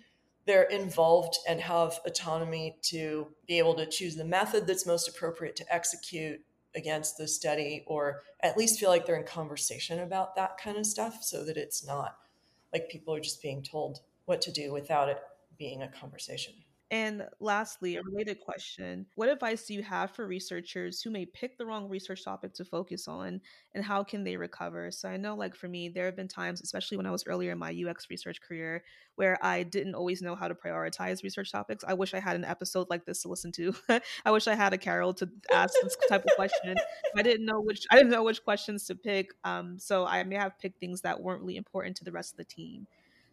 they're 0.45 0.63
involved 0.63 1.37
and 1.49 1.59
have 1.59 1.99
autonomy 2.05 2.77
to 2.83 3.27
be 3.47 3.57
able 3.57 3.73
to 3.73 3.85
choose 3.85 4.15
the 4.15 4.23
method 4.23 4.67
that's 4.67 4.85
most 4.85 5.07
appropriate 5.07 5.55
to 5.55 5.73
execute 5.73 6.39
against 6.75 7.17
the 7.17 7.27
study 7.27 7.83
or 7.87 8.21
at 8.41 8.57
least 8.57 8.79
feel 8.79 8.89
like 8.89 9.05
they're 9.05 9.15
in 9.15 9.25
conversation 9.25 9.99
about 9.99 10.35
that 10.35 10.57
kind 10.57 10.77
of 10.77 10.85
stuff 10.85 11.23
so 11.23 11.43
that 11.43 11.57
it's 11.57 11.85
not 11.85 12.17
like 12.73 12.89
people 12.89 13.13
are 13.13 13.19
just 13.19 13.41
being 13.41 13.63
told 13.63 14.01
what 14.25 14.41
to 14.41 14.51
do 14.51 14.71
without 14.71 15.09
it 15.09 15.19
being 15.57 15.81
a 15.81 15.87
conversation 15.87 16.53
and 16.91 17.27
lastly, 17.39 17.95
a 17.95 18.03
related 18.03 18.39
question 18.39 19.07
What 19.15 19.29
advice 19.29 19.65
do 19.65 19.73
you 19.73 19.81
have 19.81 20.11
for 20.11 20.27
researchers 20.27 21.01
who 21.01 21.09
may 21.09 21.25
pick 21.25 21.57
the 21.57 21.65
wrong 21.65 21.89
research 21.89 22.23
topic 22.23 22.53
to 22.53 22.65
focus 22.65 23.07
on, 23.07 23.41
and 23.73 23.83
how 23.83 24.03
can 24.03 24.23
they 24.23 24.37
recover? 24.37 24.91
So, 24.91 25.09
I 25.09 25.17
know, 25.17 25.35
like 25.35 25.55
for 25.55 25.67
me, 25.67 25.89
there 25.89 26.05
have 26.05 26.15
been 26.15 26.27
times, 26.27 26.61
especially 26.61 26.97
when 26.97 27.07
I 27.07 27.11
was 27.11 27.25
earlier 27.25 27.51
in 27.51 27.57
my 27.57 27.71
UX 27.73 28.07
research 28.11 28.39
career, 28.39 28.83
where 29.15 29.43
I 29.43 29.63
didn't 29.63 29.95
always 29.95 30.21
know 30.21 30.35
how 30.35 30.47
to 30.47 30.53
prioritize 30.53 31.23
research 31.23 31.51
topics. 31.51 31.83
I 31.87 31.95
wish 31.95 32.13
I 32.13 32.19
had 32.19 32.35
an 32.35 32.45
episode 32.45 32.87
like 32.91 33.03
this 33.05 33.23
to 33.23 33.29
listen 33.29 33.51
to. 33.53 33.73
I 34.25 34.31
wish 34.31 34.47
I 34.47 34.53
had 34.53 34.73
a 34.73 34.77
Carol 34.77 35.15
to 35.15 35.29
ask 35.51 35.73
this 35.81 35.97
type 36.07 36.23
of 36.23 36.35
question. 36.35 36.75
I 37.17 37.23
didn't 37.23 37.47
know 37.47 37.61
which 37.61 37.83
I 37.89 37.95
didn't 37.95 38.11
know 38.11 38.23
which 38.23 38.43
questions 38.43 38.85
to 38.85 38.95
pick. 38.95 39.31
Um, 39.43 39.79
so 39.79 40.05
I 40.05 40.23
may 40.23 40.35
have 40.35 40.59
picked 40.59 40.79
things 40.79 41.01
that 41.01 41.19
weren't 41.19 41.41
really 41.41 41.57
important 41.57 41.97
to 41.97 42.03
the 42.03 42.11
rest 42.11 42.33
of 42.33 42.37
the 42.37 42.45
team. 42.45 42.85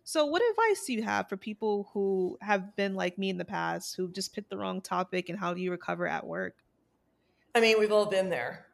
So, 0.04 0.26
what 0.26 0.42
advice 0.42 0.84
do 0.86 0.92
you 0.92 1.02
have 1.02 1.28
for 1.28 1.36
people 1.36 1.90
who 1.94 2.36
have 2.40 2.74
been 2.74 2.94
like 2.94 3.18
me 3.18 3.30
in 3.30 3.38
the 3.38 3.44
past, 3.44 3.96
who 3.96 4.10
just 4.10 4.34
picked 4.34 4.50
the 4.50 4.58
wrong 4.58 4.80
topic, 4.80 5.28
and 5.28 5.38
how 5.38 5.54
do 5.54 5.60
you 5.60 5.70
recover 5.70 6.06
at 6.06 6.26
work? 6.26 6.56
I 7.54 7.60
mean, 7.60 7.78
we've 7.78 7.92
all 7.92 8.06
been 8.06 8.30
there. 8.30 8.66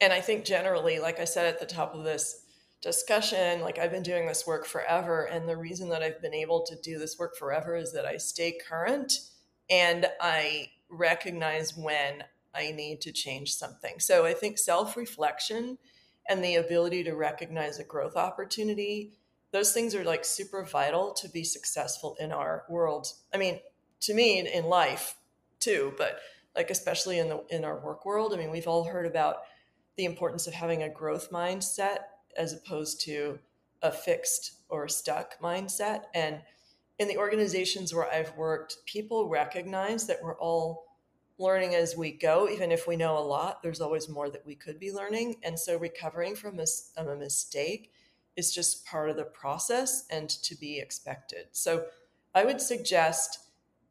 And 0.00 0.12
I 0.12 0.20
think 0.20 0.44
generally, 0.44 0.98
like 0.98 1.20
I 1.20 1.24
said 1.24 1.46
at 1.46 1.58
the 1.58 1.66
top 1.66 1.94
of 1.94 2.04
this 2.04 2.44
discussion, 2.82 3.60
like 3.60 3.78
I've 3.78 3.90
been 3.90 4.02
doing 4.02 4.26
this 4.26 4.46
work 4.46 4.66
forever. 4.66 5.24
And 5.24 5.48
the 5.48 5.56
reason 5.56 5.88
that 5.88 6.02
I've 6.02 6.22
been 6.22 6.34
able 6.34 6.64
to 6.66 6.76
do 6.76 6.98
this 6.98 7.18
work 7.18 7.36
forever 7.36 7.74
is 7.76 7.92
that 7.92 8.04
I 8.04 8.16
stay 8.16 8.56
current 8.68 9.12
and 9.68 10.06
I 10.20 10.70
recognize 10.88 11.76
when 11.76 12.24
I 12.54 12.70
need 12.70 13.00
to 13.02 13.12
change 13.12 13.54
something. 13.54 13.98
So 13.98 14.24
I 14.24 14.34
think 14.34 14.58
self 14.58 14.96
reflection 14.96 15.78
and 16.28 16.44
the 16.44 16.56
ability 16.56 17.04
to 17.04 17.14
recognize 17.14 17.78
a 17.78 17.84
growth 17.84 18.16
opportunity 18.16 19.18
those 19.52 19.72
things 19.72 19.94
are 19.94 20.04
like 20.04 20.24
super 20.24 20.64
vital 20.64 21.12
to 21.14 21.28
be 21.28 21.44
successful 21.44 22.16
in 22.20 22.32
our 22.32 22.64
world. 22.68 23.12
I 23.32 23.38
mean, 23.38 23.60
to 24.00 24.14
me 24.14 24.38
in 24.38 24.64
life 24.64 25.16
too, 25.60 25.94
but 25.96 26.18
like 26.54 26.70
especially 26.70 27.18
in 27.18 27.28
the 27.28 27.44
in 27.50 27.64
our 27.64 27.78
work 27.78 28.04
world. 28.04 28.34
I 28.34 28.36
mean, 28.36 28.50
we've 28.50 28.68
all 28.68 28.84
heard 28.84 29.06
about 29.06 29.36
the 29.96 30.04
importance 30.04 30.46
of 30.46 30.54
having 30.54 30.82
a 30.82 30.88
growth 30.88 31.30
mindset 31.30 31.98
as 32.36 32.52
opposed 32.52 33.00
to 33.02 33.38
a 33.82 33.90
fixed 33.90 34.52
or 34.68 34.88
stuck 34.88 35.40
mindset. 35.40 36.04
And 36.14 36.40
in 36.98 37.08
the 37.08 37.16
organizations 37.16 37.94
where 37.94 38.10
I've 38.10 38.36
worked, 38.36 38.78
people 38.86 39.28
recognize 39.28 40.06
that 40.08 40.22
we're 40.22 40.38
all 40.38 40.84
learning 41.38 41.74
as 41.74 41.96
we 41.96 42.10
go. 42.10 42.48
Even 42.48 42.72
if 42.72 42.88
we 42.88 42.96
know 42.96 43.16
a 43.18 43.20
lot, 43.20 43.62
there's 43.62 43.80
always 43.80 44.08
more 44.08 44.28
that 44.30 44.44
we 44.44 44.56
could 44.56 44.80
be 44.80 44.92
learning. 44.92 45.36
And 45.44 45.58
so 45.58 45.78
recovering 45.78 46.34
from 46.34 46.58
a, 46.58 46.66
a 46.96 47.16
mistake 47.16 47.92
is 48.38 48.54
just 48.54 48.86
part 48.86 49.10
of 49.10 49.16
the 49.16 49.24
process 49.24 50.06
and 50.10 50.30
to 50.30 50.54
be 50.54 50.78
expected. 50.78 51.48
So 51.50 51.86
I 52.34 52.44
would 52.44 52.60
suggest 52.60 53.40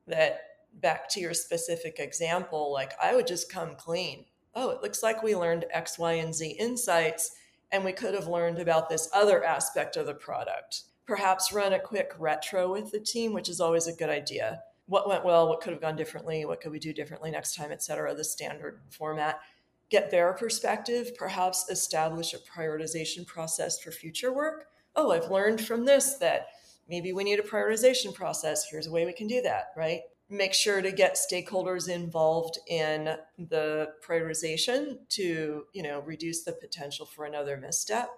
that 0.08 0.39
back 0.80 1.10
to 1.10 1.20
your 1.20 1.34
specific 1.34 2.00
example, 2.00 2.72
like 2.72 2.93
I 3.02 3.14
would 3.14 3.28
just 3.28 3.52
come 3.52 3.76
clean. 3.76 4.26
Oh, 4.56 4.70
it 4.70 4.82
looks 4.82 5.04
like 5.04 5.22
we 5.22 5.36
learned 5.36 5.66
X, 5.70 6.00
Y, 6.00 6.14
and 6.14 6.34
Z 6.34 6.48
insights, 6.52 7.36
and 7.74 7.84
we 7.84 7.91
could 7.91 8.14
have 8.14 8.28
learned 8.28 8.60
about 8.60 8.88
this 8.88 9.10
other 9.14 9.43
aspect 9.43 9.98
of 9.98 10.06
the 10.06 10.14
product. 10.14 10.84
Perhaps 11.06 11.52
run 11.52 11.74
a 11.74 11.80
quick 11.80 12.14
retro 12.18 12.72
with 12.72 12.91
the 12.91 13.02
team, 13.02 13.34
which 13.34 13.50
is 13.50 13.60
always 13.60 13.88
a 13.88 13.93
good 13.93 14.10
idea. 14.10 14.62
What 14.86 15.10
went 15.10 15.26
well? 15.26 15.50
What 15.50 15.60
could 15.60 15.74
have 15.74 15.82
gone 15.82 15.98
differently? 15.98 16.45
What 16.45 16.62
could 16.62 16.72
we 16.72 16.80
do 16.80 16.93
differently 16.93 17.32
next 17.32 17.56
time, 17.56 17.74
et 17.74 17.84
cetera, 17.84 18.16
the 18.16 18.24
standard 18.24 18.80
format. 18.89 19.41
Get 19.90 20.12
their 20.12 20.34
perspective, 20.34 21.12
perhaps 21.18 21.70
establish 21.70 22.34
a 22.34 22.40
prioritization 22.40 23.26
process 23.26 23.80
for 23.80 23.92
future 23.92 24.34
work. 24.34 24.68
Oh, 24.96 25.12
I've 25.12 25.32
learned 25.32 25.62
from 25.62 25.86
this 25.86 26.16
that 26.16 26.48
maybe 26.90 27.14
we 27.14 27.24
need 27.24 27.40
a 27.40 27.44
prioritization 27.44 28.14
process. 28.14 28.68
Here's 28.70 28.88
a 28.88 28.92
way 28.92 29.06
we 29.06 29.14
can 29.14 29.28
do 29.28 29.42
that, 29.44 29.68
right? 29.78 30.02
make 30.30 30.54
sure 30.54 30.82
to 30.82 30.92
get 30.92 31.16
stakeholders 31.16 31.90
involved 31.90 32.60
in 32.68 33.16
the 33.38 33.90
prioritization 34.06 34.98
to 35.10 35.66
you 35.74 35.84
know 35.84 36.02
reduce 36.02 36.44
the 36.44 36.52
potential 36.52 37.06
for 37.06 37.26
another 37.26 37.58
misstep 37.58 38.10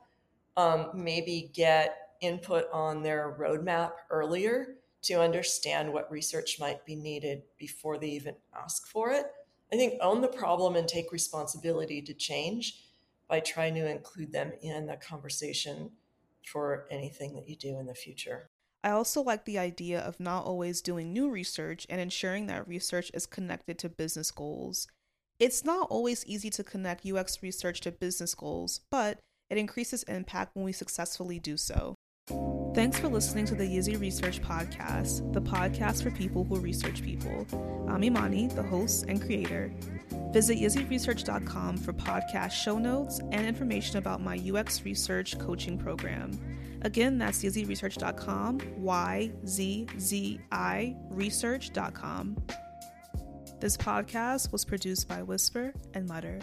um, 0.57 0.89
maybe 0.93 1.51
get 1.53 1.95
input 2.21 2.65
on 2.73 3.03
their 3.03 3.37
roadmap 3.39 3.91
earlier 4.09 4.75
to 5.01 5.21
understand 5.21 5.91
what 5.91 6.11
research 6.11 6.59
might 6.59 6.83
be 6.85 6.95
needed 6.95 7.43
before 7.57 7.97
they 7.97 8.09
even 8.09 8.35
ask 8.55 8.87
for 8.87 9.11
it 9.11 9.27
i 9.71 9.75
think 9.75 9.95
own 10.01 10.21
the 10.21 10.27
problem 10.27 10.75
and 10.75 10.87
take 10.87 11.11
responsibility 11.11 12.01
to 12.01 12.13
change 12.13 12.83
by 13.27 13.39
trying 13.39 13.75
to 13.75 13.89
include 13.89 14.31
them 14.31 14.51
in 14.61 14.87
the 14.87 14.97
conversation 14.97 15.91
for 16.45 16.87
anything 16.89 17.33
that 17.35 17.47
you 17.47 17.55
do 17.55 17.79
in 17.79 17.85
the 17.85 17.93
future 17.93 18.49
I 18.81 18.91
also 18.91 19.21
like 19.21 19.43
the 19.43 19.59
idea 19.59 19.99
of 19.99 20.19
not 20.19 20.45
always 20.45 20.81
doing 20.81 21.11
new 21.11 21.29
research 21.29 21.85
and 21.89 21.99
ensuring 21.99 22.47
that 22.47 22.67
research 22.67 23.11
is 23.13 23.25
connected 23.25 23.77
to 23.79 23.89
business 23.89 24.31
goals. 24.31 24.87
It's 25.39 25.65
not 25.65 25.87
always 25.89 26.25
easy 26.25 26.49
to 26.51 26.63
connect 26.63 27.05
UX 27.05 27.43
research 27.43 27.81
to 27.81 27.91
business 27.91 28.33
goals, 28.35 28.81
but 28.89 29.19
it 29.49 29.57
increases 29.57 30.03
impact 30.03 30.55
when 30.55 30.63
we 30.63 30.71
successfully 30.71 31.39
do 31.39 31.57
so. 31.57 31.95
Thanks 32.75 32.99
for 32.99 33.07
listening 33.07 33.45
to 33.45 33.55
the 33.55 33.63
Yzzi 33.63 33.99
Research 33.99 34.41
Podcast, 34.41 35.33
the 35.33 35.41
podcast 35.41 36.03
for 36.03 36.11
people 36.11 36.43
who 36.43 36.59
research 36.59 37.03
people. 37.03 37.45
I'm 37.89 38.03
Imani, 38.03 38.47
the 38.47 38.63
host 38.63 39.05
and 39.07 39.21
creator. 39.21 39.73
Visit 40.31 40.59
yzziresearch.com 40.59 41.77
for 41.77 41.93
podcast 41.93 42.51
show 42.51 42.77
notes 42.77 43.19
and 43.31 43.47
information 43.47 43.97
about 43.97 44.21
my 44.21 44.37
UX 44.37 44.85
research 44.85 45.39
coaching 45.39 45.77
program. 45.77 46.39
Again, 46.83 47.17
that's 47.17 47.43
yzziresearch.com, 47.43 48.59
Y 48.77 49.31
Z 49.45 49.87
Z 49.99 50.39
I 50.51 50.95
research.com. 51.09 52.37
This 53.59 53.75
podcast 53.75 54.51
was 54.51 54.63
produced 54.63 55.07
by 55.07 55.23
Whisper 55.23 55.73
and 55.93 56.07
Mutter. 56.07 56.39